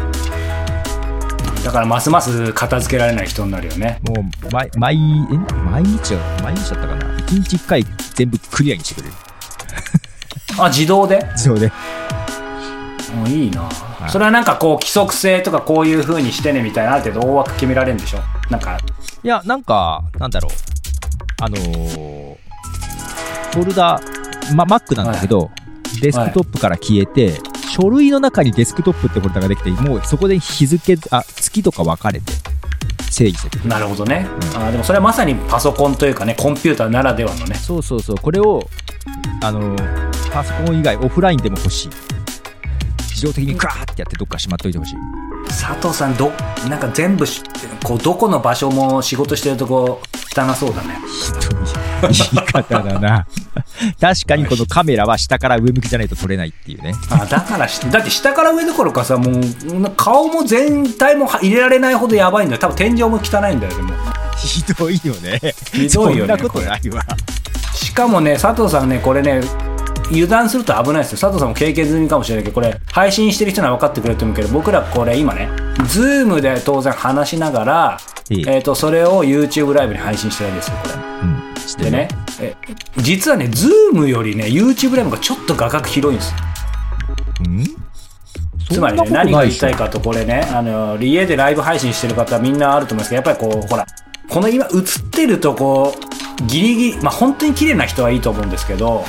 [1.63, 3.99] だからますます片付けられない人になるよね。
[4.07, 4.15] も
[4.49, 4.97] う毎毎え？
[5.69, 7.05] 毎日は毎日だったかな。
[7.17, 9.13] 1日1回全部クリアにしてくれる。
[10.59, 11.25] あ自動で？
[11.33, 11.71] 自動で
[13.15, 13.69] もういいな、
[14.07, 14.09] い。
[14.09, 18.19] それはなんかこう規則性とかこういう風にしてねみたいなある程度大枠決められるんでしょ？
[18.49, 18.77] なんか。
[19.23, 20.51] いやなんかなんだろう。
[21.43, 22.35] あのー
[23.53, 23.99] フォルダ、
[24.55, 25.51] ま、Mac なんだけど、
[26.01, 27.41] デスクトップから消えて、
[27.75, 32.31] 書類の中にデスクトップってフォルダができてもうそこで日付あ月とか分かれて
[33.09, 34.61] 整理してなるほどね、うん。
[34.63, 37.55] あでもそれはまさにパソコンというかねコンピューターならではのね。
[37.55, 38.17] そうそうそう。
[38.17, 38.65] これを
[39.43, 39.75] あの
[40.31, 41.89] パソコン以外オフラインでも欲しい
[43.21, 44.95] 自動的にクラーってやってどっかしまっといてほしい。
[45.47, 46.31] 佐藤さんど
[46.67, 47.43] なんか全部し
[47.83, 50.01] こうどこの場所も仕事してるとこ
[50.35, 50.97] 汚そうだね。
[51.07, 51.39] ひど
[52.09, 52.11] い。
[52.33, 53.27] 言い方だな。
[53.99, 56.95] 確かにこのカメラは下から上向きじゃないと撮れないっていうね。
[57.11, 62.59] あだからしだって下から上どころかさもう顔も全体も入れられないほどやばいんだよ。
[62.59, 63.93] 多分天井も汚いんだよでも
[64.35, 65.39] ひどいよね。
[65.71, 67.05] ひどいよねそんなことないわ。
[67.75, 69.41] しかもね佐藤さんねこれね
[70.11, 71.17] 油断すると危ないですよ。
[71.19, 75.49] 佐藤さんも経験済みかもしれないけどこれ配信してる人なら分かってくれると思うけど僕らこれ今ね
[75.85, 77.97] Zoom で当然話しながら、
[78.29, 80.93] えええー、とそれを YouTube ライブに配信してるんですよこれ。
[80.95, 81.41] うん。
[81.83, 82.07] でね
[82.39, 82.55] え
[82.97, 86.37] 実はね Zoom よりね YouTube ライブがちょっと画角広いんですよ。
[87.45, 87.63] うん？
[88.69, 93.85] つまりね何が言いたいかとこれねあの家でライブ配信してる方はみんなあると思うんですけどやっぱりこうほら
[94.29, 94.71] この今映っ
[95.11, 95.93] てるとこ
[96.41, 99.03] うギリギリまあ本当に綺麗な人はいいと思うんですけど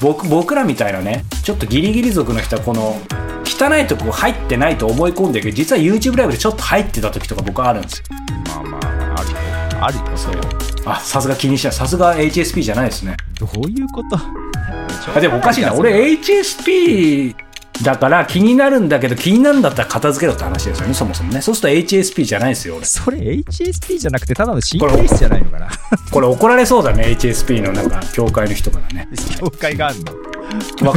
[0.00, 3.00] 僕僕らみたいなねちょっとギリギリ族の人はこの
[3.44, 8.04] 汚いとこ入ってないと思い込んでるけど実は YouTube ライブでちょっと入ってた時とか僕あるんですよ。
[8.46, 9.36] まあまああるよ
[9.84, 10.38] あるよそれ
[10.84, 11.72] あさすが気にしない。
[11.72, 13.16] さすが HSP じゃないですね。
[13.38, 14.16] どういうこと？
[15.16, 15.74] あでもおかしいな。
[15.74, 17.34] 俺 HSP
[17.82, 21.40] だから気になるんだけど気になるんだったら片付けろって話ですよねそもそもね。
[21.40, 22.84] そうすると HSP じゃないですよ俺。
[22.84, 25.68] それ HSP じゃなくてただの神経質じゃないのかな？
[26.10, 29.08] これ怒られそうだね HSP のなんか協会の人からね。
[29.38, 29.96] 境界がある
[30.82, 30.88] の？
[30.90, 30.94] わ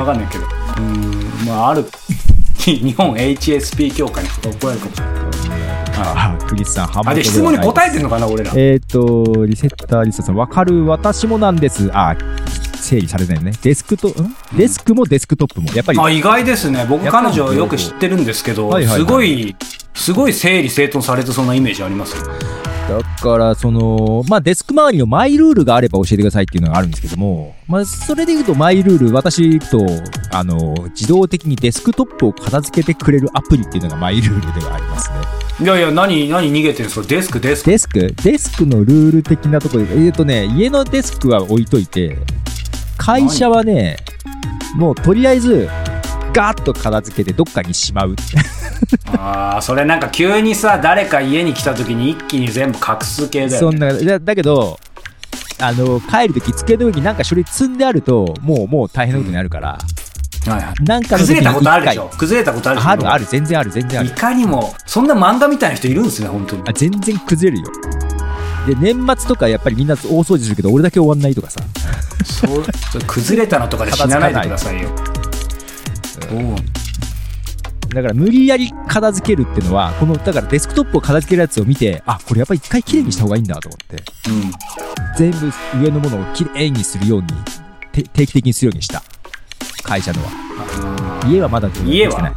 [0.00, 0.44] わかんないけど。
[0.44, 1.84] うーんまあある
[2.58, 5.16] 日本 HSP 協会の人が怒られるかもしれない。
[5.98, 8.52] あクリスさん、ハあで質問に答えてんのかな俺ら。
[8.54, 11.90] えっ、と、リセッターリサさん、わかる、私もなんです。
[11.94, 12.14] あ、
[12.76, 13.52] 整理されてないね。
[13.62, 14.14] デスクと、ん？
[14.56, 15.72] デスクもデスクトップも。
[15.74, 16.86] やっぱり、あ意外ですね。
[16.88, 18.98] 僕彼女よく知ってるんですけど、はいはいはい。
[19.00, 19.56] すごい
[19.94, 22.16] すごい整理整頓されてそうなイメージあります。
[22.16, 22.22] よ
[22.88, 29.84] だから、その、まあ、デスク周りのマイルールがあれば教えてくださいっていうのがあるんですけども、まあ、それで言うと、マイルール、私と、
[30.30, 35.16] あの、自動的にデスクトップを片付けてくれるアプリっていうのがマイルールではありますね。
[35.58, 37.06] いやいや何何逃げてるんですか？
[37.08, 37.70] デスクデスク。
[37.70, 42.18] デスクデスクのルール的なところで、えっ、とね、家のデスクは置いといて、
[42.96, 43.96] 会社はね、
[44.76, 45.68] もうとりあえず、
[46.32, 48.14] ガーッと片付けてどっかにしまう。
[49.16, 53.58] ああそれなんか急にさ誰か家に来た時に一気に全部隠す系だよね。
[53.58, 54.78] そんな、だだけど、
[55.58, 59.78] あの、帰るとき、机の上になんか書類積んであると、もう、もう大変なことになるから、
[60.46, 60.84] はいはい。
[60.84, 62.10] なんか崩れたことあるでし一ょ。
[62.18, 64.14] 崩れたことあるでしょ回あるある、全然ある、全然あいる。
[64.14, 66.62] かにもそんな漫画みたいな人いるんですね本当に。
[66.68, 67.70] あ全然崩れるよ。
[68.66, 71.60] で、年末とかやっぱりみんな大掃除するけど、俺だけ終わんないとかさ。
[72.24, 72.64] そう
[73.06, 74.90] 崩れたのとかで死なないでくださいよ。
[76.32, 76.56] おう
[77.94, 84.52] だから無理やり片付けるっていうのは、この、だからデスクトップを片付けるやつを見て、あ、これやっぱり一回きれいにした方がいいんだと思って、うん。
[85.16, 85.52] 全部
[85.82, 87.28] 上のものをきれいにするように、
[87.92, 89.02] て定期的にするようにした。
[89.82, 90.30] 会社のは。
[91.28, 92.34] 家はまだ家は？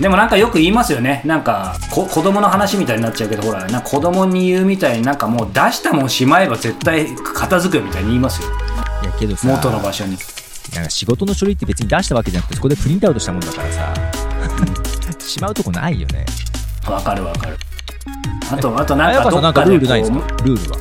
[0.00, 1.20] ででもなんかよく言いますよね。
[1.26, 8.48] なんかこ子供の話みたいになっちゃうけどほらな子供に言うみたいになんかもう出したもんしまえば絶対片付くよみたいに言いますよ。
[9.02, 10.16] いやけどさ、元の場所に。
[10.74, 13.94] なんか仕事の書類って別に出したわけじゃなくて、そこでプリントアウトしたもんだからさ、
[15.20, 16.24] しまうとこないよね。
[16.88, 17.58] わかるわかる。
[18.50, 20.18] あとあとなんかどっかでルールないですか？
[20.18, 20.78] こルールは？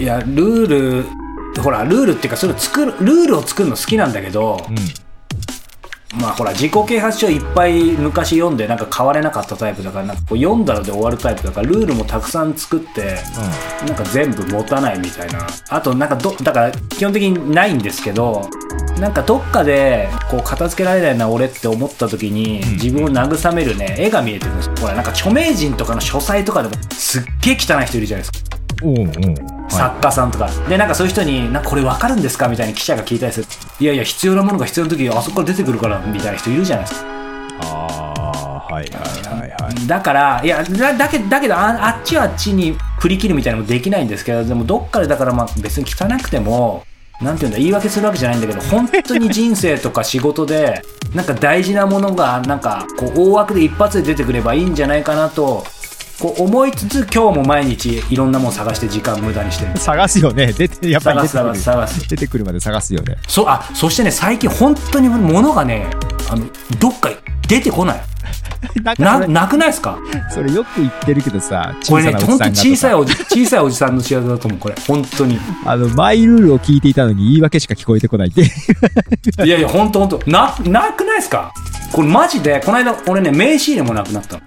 [0.00, 4.76] ういやルールほらルールっていうかそれを作るルールを作るの好きなんだけど、うん。
[6.20, 13.16] まあほら自己啓発書いっぱい昔読んでなんか変われなかったタイプだからなんかこう読んだらで終わるタイプだからルールもたくさん作って
[13.86, 15.46] なんか全部持たないみたいな。
[15.68, 18.48] あとなんかどだから基本的にないんですけど
[18.98, 22.72] なんかどっかでこう片付けられないな俺って思った時にうん。
[22.76, 28.55] 自分を慰めるね絵が見えてくるんですほらなんか著名人とかの書斎とかでもすっげえ汚い人いるじゃないですか
[29.68, 33.46] 作家さんとかでなんかそういう人になこれ分かるんですかみたいに記者が聞いたりする
[33.80, 37.16] いやいや必要なものが必要な時あそこから出てくるからみたいな人いるじゃないですか。
[37.60, 39.86] ああ、はいはいはいはい。
[39.86, 46.84] だからいやだだけだけどああっちはあっちに振り切るみたいなのもできないんですけどでもどっかでだからまあ別に汚くても
[47.20, 50.82] なんていうんだ言い訳するわけじゃないんだけど本当に人生とか仕事で
[51.14, 55.64] なんか大事なものがなんかこう大枠で一発で出てくればいいんじゃないかなと
[56.18, 59.76] こう思いつつ今日も毎日いろんなもの探して時間無駄にしてる。
[59.78, 60.52] 探すよね。
[60.52, 61.60] 出て、やっぱり探す出てくる。
[61.60, 63.16] 探す出てくるまで探すよね。
[63.28, 65.86] そあそしてね最近本当に物がね
[66.30, 66.46] あの
[66.80, 67.10] どっか
[67.48, 68.00] 出てこない。
[68.82, 69.98] なななくないですか？
[70.32, 72.00] それよく言ってるけどさ、小
[72.76, 74.74] さいおじ小さいおじさんの仕業だと思うこれ。
[74.86, 75.38] 本当に。
[75.66, 78.42] あの、マイルールを聞いていたのに言い訳しか聞こえてこないって。
[79.44, 80.30] いやいや本当本当。
[80.30, 81.52] ななくないですか？
[81.92, 84.42] これマジでこの間俺ね名刺入れもなくなったの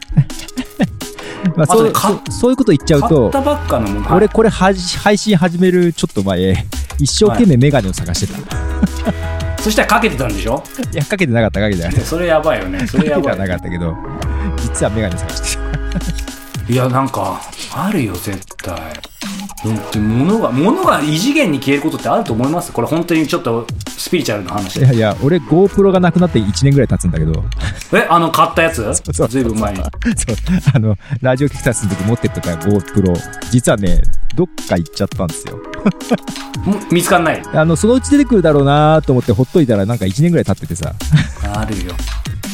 [1.56, 3.32] まあ、そうそそういうこと言っちゃう買と
[4.12, 6.66] 俺これはじ配信始めるちょっと前
[7.00, 8.42] 一生懸命メガネを探してた、い、
[9.62, 10.64] そしたらかけてたんでしょ？
[10.94, 12.86] やかけてなかったかけてなかっそれやばいよね。
[12.88, 13.96] それたかけてはやばいなかったけど
[14.58, 16.74] 実はメガネ探してた。
[16.74, 17.42] いやなんか
[17.74, 18.76] あるよ絶対
[19.62, 22.72] 本当に物が物が異次元に消えることってあると思います？
[22.72, 24.78] これ本当にちょっとスピリチュアルな話。
[24.80, 27.44] いやいや俺 GoPro どがなくなって1年ぐらい経つんだけど。
[27.94, 28.84] えあの買ったやつ？
[29.12, 29.80] そうずいぶん前に。
[29.80, 29.90] そう。
[30.74, 33.16] あのラジオキクタスの時持ってった GoPro
[33.52, 34.02] 実はね
[34.36, 35.58] どっか行っちゃったんですよ。
[36.66, 37.44] も見つかんない？
[37.54, 40.94] あのそのうち出てくるだろうなと思ってほっといたらなんか1年ぐらい経っててさ。
[41.54, 41.94] あるよ。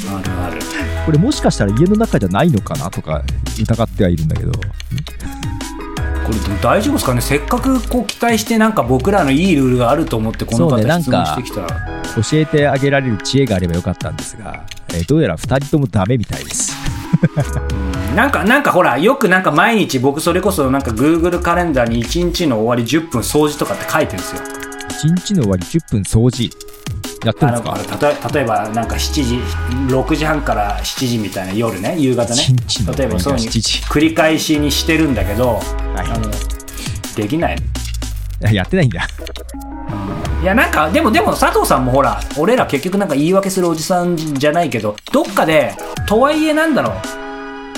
[0.10, 0.60] あるある。
[1.06, 3.24] これもしかしたら家の中じゃないのかなとか
[3.60, 4.52] 疑ってはいるんだけど
[6.26, 7.22] これ大丈夫ですかね？
[7.22, 16.74] せっかくこう期待してなんか僕らのいいルールがあると思ってこの方ね質問してきたら、教えてあげられる知恵があればよかったんですが、えーどうやら2人ともダメみたいです。
[18.16, 24.42] なんかなんかほらよくなんか毎日僕それこそなんか Google カレンダーに1日の終わり10分掃除とかって書いてるんですよ。
[25.12, 26.50] 1日の終わり10分掃除
[27.26, 27.74] やってるんですか？
[27.74, 29.36] あのあの例え例えばなんか7時
[29.94, 32.42] 6時半から7時みたいな夜ね夕方ね。
[32.98, 33.84] 例えばそういうふうに7時。
[33.84, 36.12] 繰り返しにしてるんだけど、はい。
[36.12, 36.30] あの
[37.16, 39.08] できないいややってないんだ。
[40.42, 45.76] いやなんかでもでも佐藤さんもほら俺ら結局なんか言い訳するおじさんじゃないけどどっかで
[46.08, 46.94] とはいえなんだろ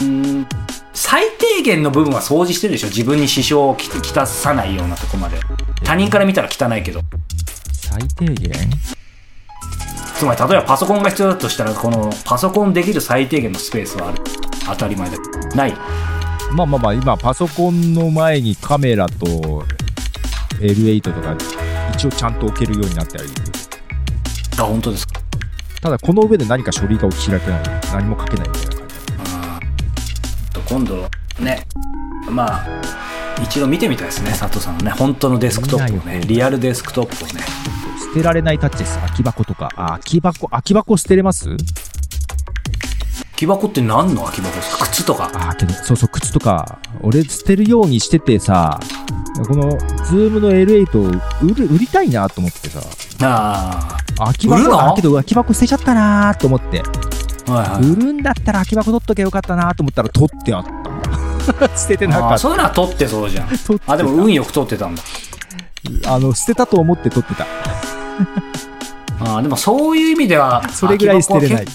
[0.01, 0.03] う。
[0.03, 0.47] うーん
[0.93, 2.87] 最低限の部分は掃除してるでしょ。
[2.87, 5.39] 自分に支障をききたさないようなとこまで。
[5.83, 7.01] 他人から見たら汚いけど。
[7.71, 8.51] 最低限？
[10.17, 14.17] つまり例えばパソコンが必要だとしたらこのパソコンできる最低限のスペースはある。
[14.65, 15.17] 当たり前だ。
[15.55, 15.73] ない。
[16.51, 19.63] まあまあまあ今パソコンの前にカメラと
[20.59, 21.35] L8 とか
[21.93, 23.29] 一応ちゃんと置けるようになってある。
[24.59, 25.21] あ本当ですか？
[25.81, 27.63] ただこの上で何か書類が起きられてない
[27.93, 28.95] 何も書けないみたいな感じ。
[29.19, 30.53] あー。
[30.53, 31.07] と今度
[31.39, 31.63] ね
[32.27, 32.67] まあ
[33.43, 37.43] 一度見てみたいですね佐藤さんのね本当のデスクトップをねリアルデスクトップをね。
[37.43, 37.86] 捨
[38.17, 38.97] てられないタチです。
[38.99, 39.69] 空き箱とか。
[39.75, 41.45] あ空き箱空き箱捨てれます？
[41.49, 41.57] 空
[43.35, 44.85] き箱って何の空き箱ですか？
[44.85, 45.31] 靴とか。
[45.33, 46.79] ああけどそうそう靴とか。
[47.01, 48.79] 俺捨てるようにしててさ
[49.47, 49.69] この
[50.05, 51.03] Zoom の L8 を
[51.45, 52.81] 売る売りたいなと思ってさ。
[53.21, 54.77] あ空き売るの？
[54.77, 56.81] 箱あけど空き箱捨てちゃったなと思って。
[57.47, 57.81] あはいはい。
[57.91, 61.69] 売るんだったら空き箱取っとけばよかったなと思ったら取ってあった。
[61.77, 62.37] 捨ててなかった。
[62.39, 63.47] そういうのは取ってそうじゃん。
[63.87, 65.03] あでも運よく取ってたんだ。
[66.07, 67.45] あの捨てたと思って取ってた
[69.19, 71.65] あーでもそういう意味ではそれぐらい捨てれない。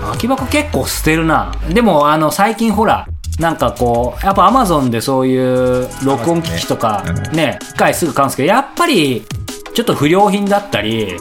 [0.00, 1.52] 空き箱 結構捨てるな。
[1.68, 3.06] でもあの最近ほら
[3.38, 5.36] なんかこうやっぱアマゾンでそうい
[5.82, 7.02] う録音機器とか
[7.32, 7.58] ね。
[7.60, 9.26] 機械すぐ買うんですけどやっぱり
[9.74, 11.16] ちょっと不良品だったり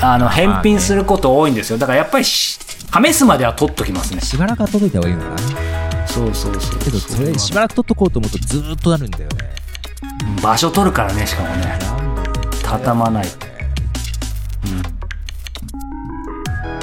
[0.00, 1.78] あの返品すること多いんですよ。
[1.78, 2.58] だからやっぱりし
[3.04, 4.20] 試すまでは取っときますね。
[4.20, 5.36] しばらくは届いた方がいいのかな。
[6.06, 9.50] そうそうそうけどそれしばらく取っとこうと思うとずーっとなるんだよね。
[10.42, 11.78] 場所取るからねしかもね。
[12.62, 13.47] 畳まないと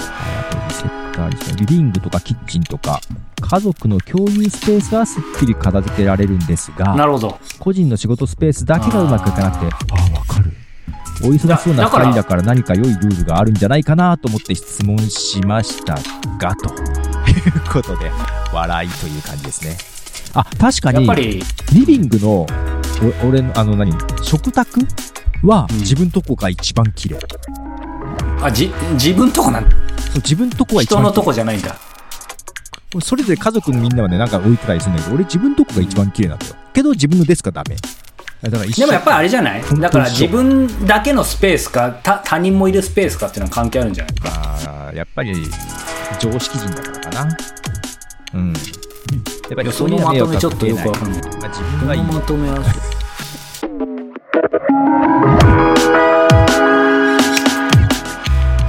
[0.10, 3.00] あとリセッターですねリビングとかキッチンとか
[3.42, 7.40] 家族の共有スペースはすっきり片付けられるんですがなるほど。
[7.60, 9.78] 個人の仕事スペースだけがうまくいかなくてあ
[10.16, 10.52] あわかる。
[11.24, 15.96] お忙しそうなだだから2人だから何か良いルールがあるんじゃないかなと思って質問しました
[16.38, 18.12] がということで
[18.54, 19.78] 笑いという感じですね。
[20.34, 21.42] あ確かにやっぱり
[21.74, 22.48] リビングのお
[23.28, 24.82] 俺のあの何食卓
[25.44, 25.78] はうん。
[25.80, 27.20] 自分とこが一番綺麗、
[28.42, 29.80] あじ自分とこなんそう
[30.18, 31.76] 自分とこは一人のとこじゃないんだ。
[33.02, 36.56] それぞれ家族のみんなはねなんか置いてたりするんだけど俺自分とこが一番綺麗なんだよ。
[36.74, 37.76] けど自分のデスクはダメ。
[38.42, 38.86] だから一緒。
[38.86, 39.64] でもやっぱりあれじゃない？
[39.80, 44.16] だから自分だけのスペースかた他人もいるスペースかっていうのは関係あるんじゃない？
[44.16, 45.34] かあーやっぱり
[46.20, 47.38] 常識人だからかな。
[48.36, 48.54] うん。
[48.54, 48.60] や
[49.52, 51.22] っぱりそのまとめちょっとよくわかんない。
[51.22, 52.02] まあ、自分はいい。
[52.02, 52.64] まとめは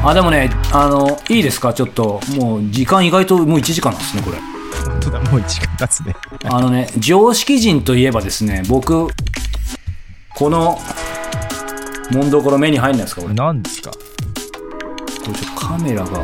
[0.09, 1.75] あでもねあのいいですか？
[1.75, 4.39] ちょっともう時間意外ともう1時間なんですねこれ。
[4.89, 6.15] 本当だもう1時間経つね。
[6.45, 9.09] あのね常識人といえばですね僕
[10.35, 10.79] この
[12.13, 13.35] もんどころ目に入んないですかこれ。
[13.35, 13.91] こ何ですか？
[13.91, 16.23] れちょっとカメラが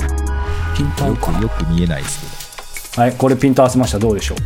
[0.76, 3.98] ピント合ようかなくよく見えないですはいこれピント合わせました。
[3.98, 4.38] どうでしょう？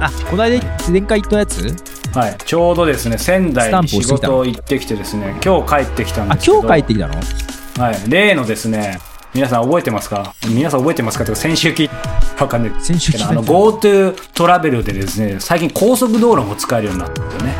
[0.00, 1.76] あこの間前回言ったやつ？
[2.14, 6.60] はい、ちょうどですね仙台に仕事行ってきてですね今日帰ってきたんあですけど。
[6.60, 7.51] 今日帰ってきたの？
[7.78, 8.98] はい、例のですね
[9.34, 10.34] 皆さん覚えてますか？
[10.46, 11.24] 皆さん覚えてますか？
[11.24, 11.90] ってか先週聞い
[12.38, 12.80] わかんない。
[12.82, 17.54] 先週聞いあの GoTo トラベルでですね最近高速道路も使えるようになったんですよね。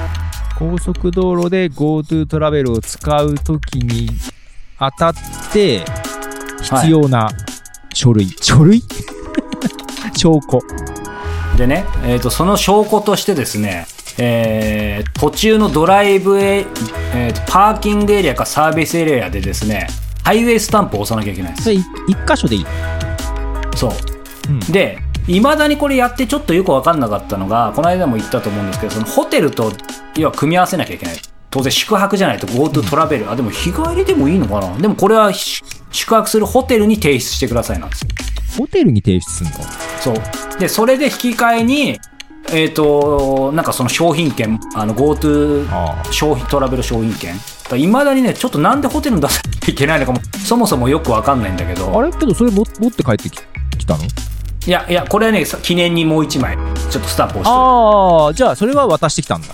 [0.58, 4.10] 高速道路で GoTo トラベルを使うときに
[4.78, 5.14] 当たっ
[5.52, 5.82] て
[6.62, 7.30] 必要な
[7.94, 8.82] 書類、書類？
[10.14, 10.60] 証拠。
[11.56, 13.86] でね、えー、とその証拠としてですね、
[14.18, 16.66] えー途中のドライブへ、
[17.14, 19.86] えーとパーキングエリアかサービスエリアでですね
[20.24, 21.64] ハイウェイスタンプを押さなきゃいけないんです。
[21.64, 22.66] それい一箇所でいい？
[23.76, 23.92] そう。
[24.48, 24.60] うん。
[24.60, 24.98] で
[25.28, 29.72] いまだにこれやってちょっとよく分かんなかったのがこの間も言ったと思うんですけどそのホテルと
[30.16, 31.16] 要は組み合わせなきゃいけない。
[31.50, 34.76] 当然宿泊じゃないと GoTo トラベル、あでも日帰りでもいいのかな？
[34.78, 38.08] でもこれはし宿泊するホテルに提出してくださいなんですよ。
[38.58, 39.52] ホテルに提出すんの？
[40.00, 40.58] そう。
[40.58, 41.98] でそれで引き換えに
[42.52, 47.34] えっ、となんかその商品券あの GoTo あ商品トラベル商品券。
[47.78, 51.98] いまだにねちょっとなんでホテルに出さなきゃいけないのかもそもそもよく分かんないんだけど。
[51.98, 52.12] あれ？
[52.12, 53.38] けどそれも持って帰ってき
[53.78, 54.04] きたの？
[54.04, 56.56] いやいやこれはねさ記念にもう一枚
[56.90, 57.50] ちょっとスタンプをして。
[57.50, 59.48] ああじゃあそれは渡してきたんだ。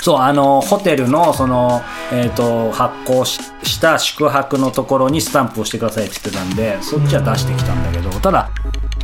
[0.00, 8.50] そうあのホテルのその、えー、と発行しした宿泊のところにスタンプをしてくださいって言ってたんでそっちは出してきたんだけどただ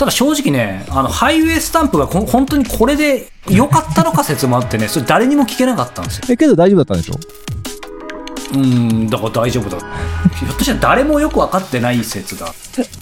[0.01, 6.25] ただ正直ねあのハイウェイスタンプがこ本当にこれで良かったのか説もあってねそれ誰にも聞けなかったんですよ。
[6.31, 7.21] えけど大丈夫だったんでしょ？
[8.55, 9.77] うんだから大丈夫だ。
[10.41, 12.47] ひょっとしたら誰もよく分かってない説だ。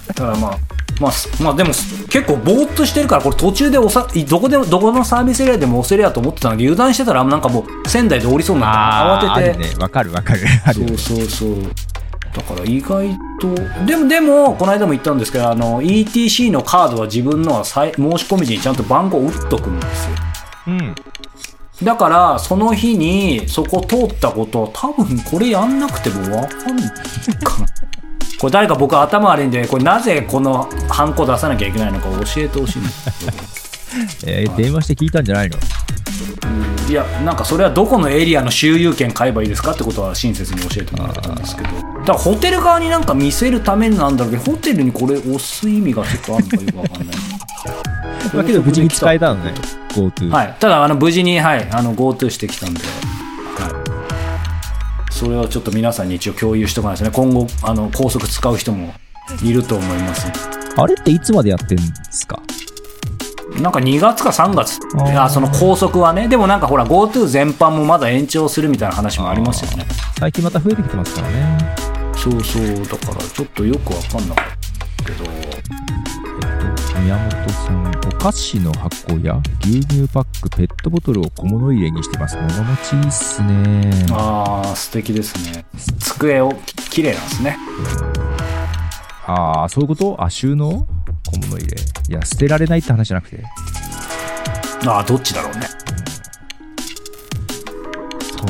[0.09, 0.59] だからまあ
[1.01, 1.71] まあ、すまあでも
[2.11, 9.51] 結構ぼーっとしてるからこれ途中でおさどこでもどこのサービスエリアでも押せるやと思ってたのに油断してたらなんかもう仙台で降りそうになって慌てて。
[9.51, 9.73] あるね。
[9.79, 10.41] わかるわかる。
[10.75, 11.71] そうそうそう
[12.39, 13.55] だから意外と。
[13.85, 20.17] でもでもこの間も言ったんですけどあの ETC のカードは自分のは申し込み時にちゃんと番号を打っとくんですよ。
[20.69, 20.95] うん。
[21.83, 26.89] だからその日にそこ通ったことは多分これやんなくても分かんない
[27.45, 27.67] かな。
[28.39, 33.58] これ誰か僕頭悪いんでこれなぜこのハンコ出さなきゃいけないのか教えてほしいんですけど
[34.27, 35.59] えー電話して聞いたんじゃないの？
[36.89, 41.69] いやなんかそれはどこのエリアの周遊券買えばいいですかってことは親切に教えてもらったんですけど。
[41.69, 47.17] だからホテル側になんか見せるためなんだろうけどホテルにこれ押す意味がちょっとあるのかよくわかんない。
[48.35, 49.53] だけど無事に使えたのね
[49.91, 50.57] GoTo はい。
[50.59, 52.87] ただあの無事に、はい、あの GoTo してきたんで、は
[55.11, 57.15] い、それをちょっと皆さんに一応共有しておかないですね。
[57.15, 58.95] 今後あの高速使う人も
[59.43, 60.27] いると思います。
[60.77, 62.41] あれっていつまでやってんですか？
[63.61, 64.79] なんか2月か3月。
[64.97, 65.13] あー。
[65.13, 66.29] いやその高速はね。
[66.29, 69.87] でもなんかほら GoTo 全般もまだ延長するみたいな話もありますよね。
[70.19, 71.59] 最近また増えてきてますからね。
[72.17, 74.45] そうそうだからちょっとよくわかんなかっ
[74.99, 75.25] たけど。
[75.25, 75.53] えっ
[76.95, 82.37] と宮本さんお菓子の箱や牛乳パックペットボトルを小物入れにしてます。
[82.37, 84.07] 物持ちいいっすね。
[84.11, 85.65] ああ素敵ですね。
[86.01, 87.57] 机をき綺麗なんですね。
[89.27, 90.17] ああそういうこと？
[90.19, 90.87] あ収納？
[91.31, 91.77] 小物入れ。
[92.09, 93.43] いや捨てられないって話じゃなくて。
[94.87, 95.69] ああどっちだろうね。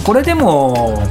[0.05, 1.03] これでも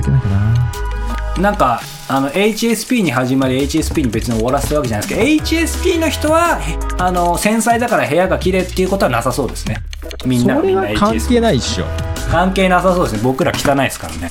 [1.39, 9.77] なんかあの HSP に始まり HSP に別に終わらせたわけじゃないですけど HSP の人はへあの繊細だから部屋が綺麗っていうことはなさそうですね。
[10.25, 11.85] みんなそれは関係ないっしょ。
[12.31, 13.21] 関係なさそうですね。
[13.23, 14.29] 僕ら汚いですからね。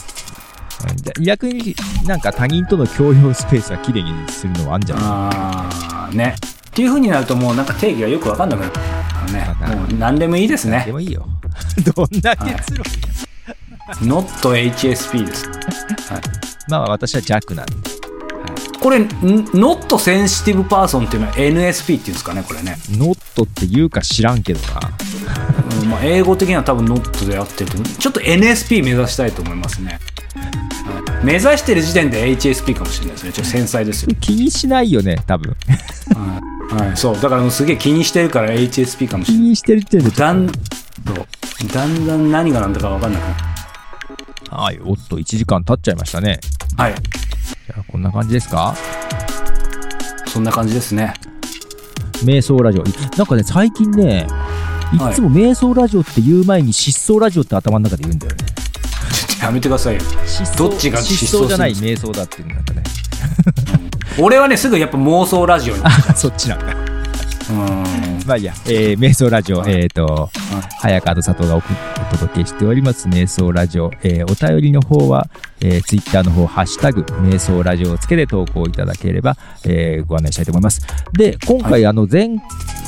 [1.03, 1.75] で逆に
[2.05, 5.05] なんか他人との共用スペースは綺麗にするのはあんじゃない？
[5.07, 6.35] ああね
[6.77, 8.73] っていう風になるともうなんか定義がよくわかんなくなる。
[8.73, 8.81] か
[9.63, 10.83] らねもう何でもいいですね。
[10.85, 11.27] でもいいよ。
[11.97, 12.85] どんな結論、
[14.03, 14.27] not
[14.75, 15.49] HSP です。
[16.69, 17.73] まあ私は弱なんで。
[18.79, 24.81] これん not sensitive person っていうのは NSP っていうんですかねこれね、ノットって言うか知らんけどな。
[25.81, 29.99] うんまあ、英語的には多分 not であってると思うちょっと NSP 目指したいと思いますね、
[30.35, 31.25] はい。
[31.25, 33.33] 目指してる時点で HSP かもしれないですね。
[33.33, 35.57] ちょっと繊細ですよ、気にしないよね多分。
[36.15, 37.15] はいはい、そう。
[37.21, 39.49] だからもうすげえ気にしてるから HSP かもし気れない。
[39.51, 40.53] にしてるっていうのだんだ
[41.87, 43.35] んだん何が何だか分かんなくなる。
[44.49, 46.41] はいおっと1時間経っちゃいましたね。
[46.77, 46.95] はい。
[46.95, 48.75] じゃあこんな感じですか？
[50.27, 51.15] そんな感じですね。
[52.25, 52.83] 瞑想ラジオ。
[52.85, 52.85] い
[53.17, 54.27] なんかね最近ね
[54.93, 54.97] い。
[54.97, 58.39] っつも瞑想ラジオって言う前に失踪ラジオって頭の中で言うんだよね。
[58.45, 60.01] ちょっとやめてくださいよ。
[60.27, 62.83] 失踪どっちが失踪失踪じゃない瞑想だっていうなんかね
[64.19, 66.75] 俺はねすぐやっぱ妄想ラジオにあそっちなんだ。
[67.49, 68.27] うん。
[68.27, 70.31] まあいいや、えー、瞑想ラジオ、えっ、と、
[70.81, 71.63] 早川と佐藤がお
[72.17, 73.93] 届けしております、瞑想ラジオ。
[74.03, 75.29] えーお便りの方は、
[75.61, 80.81] えー、ツイッターの方、ハッシュタグ、瞑想ラジオをつけて投稿いただければ、えーご案内したいと思います。
[81.13, 82.31] で、今回、あの、前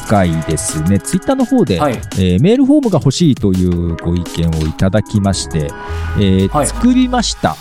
[0.09, 1.93] 回ですね、ツイッターの方で、はい。
[1.93, 5.71] えーメールフォームが欲しいというご意見をいただきまして、
[6.17, 6.67] えーはい。
[6.67, 7.55] 作りました。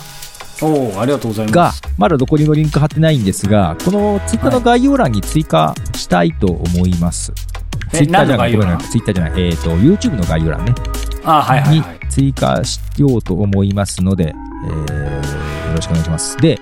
[0.60, 7.32] おおありがとうございまがす、まだどこにもリンク貼ってないんですが、このツイッターの概要欄に追加したいと思います。
[7.92, 10.74] えツイッターじゃない、ツイッターじゃない、えっ、と、YouTube の概要欄ね、
[11.24, 11.98] あはいはいにはい。
[12.10, 14.34] 追加しようと思いますので、
[14.66, 16.36] えーよろしくお願いします。
[16.38, 16.58] で、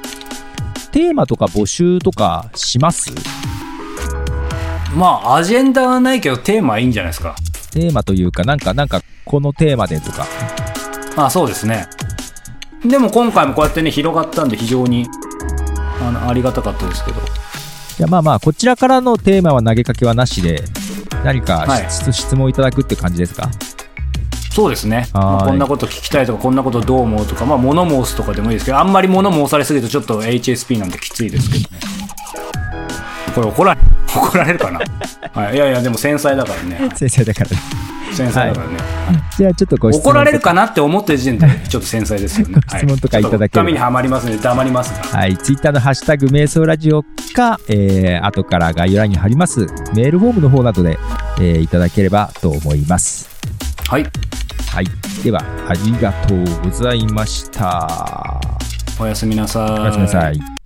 [0.91, 3.13] テーマとか募集とかします？
[4.97, 7.37] まあアジェンダはないけどテーマはいいんじゃないですか。
[7.71, 10.27] テーマというか、なんか、なんか、このテーマでとか。
[11.17, 11.87] あそうですね。
[12.89, 15.07] でも今回もこうやってね、広がったんで非常に、
[16.01, 17.21] あの、ありがたかったですけど。
[17.97, 20.63] じゃあまあまあ、こちらからのテーマは投げかけはなしで、
[21.25, 21.87] 何かはい。
[21.91, 23.51] 質,、質問いただくって感じですか？
[24.53, 31.69] そうですね、まあこんなこと聞きたいとかこんなことどう思うとか、まあ、物申すとかでもいいですけどあんまり物申されすぎるとちょっと HSP なんできついですけどね。
[33.35, 33.81] これ怒られ
[34.17, 34.81] 怒られるかな、
[35.35, 36.89] はい、いやいやでも繊細だからね。
[36.97, 37.57] 先生だからね。
[38.17, 38.79] 繊細だからね、
[39.37, 42.55] じゃあちょっとご質問怒られるかなって思ってる時点でちょっと繊細ですよね。
[42.73, 43.39] ご質問とかいただければ。
[43.39, 47.05] はちょっと紙にはまりますので黙りますがはい、ツイッターのハッシュタグ瞑想ラジオ
[47.35, 49.67] か、えー、後から概要欄に貼ります。
[49.95, 50.99] メールフォームの方などで、
[51.39, 53.29] えーいただければと思います。
[53.89, 54.07] はい。
[54.71, 54.87] はい、
[55.23, 58.41] ではありがとうございました。
[58.99, 59.81] おやすみなさい。
[59.81, 60.66] おやすみなさい。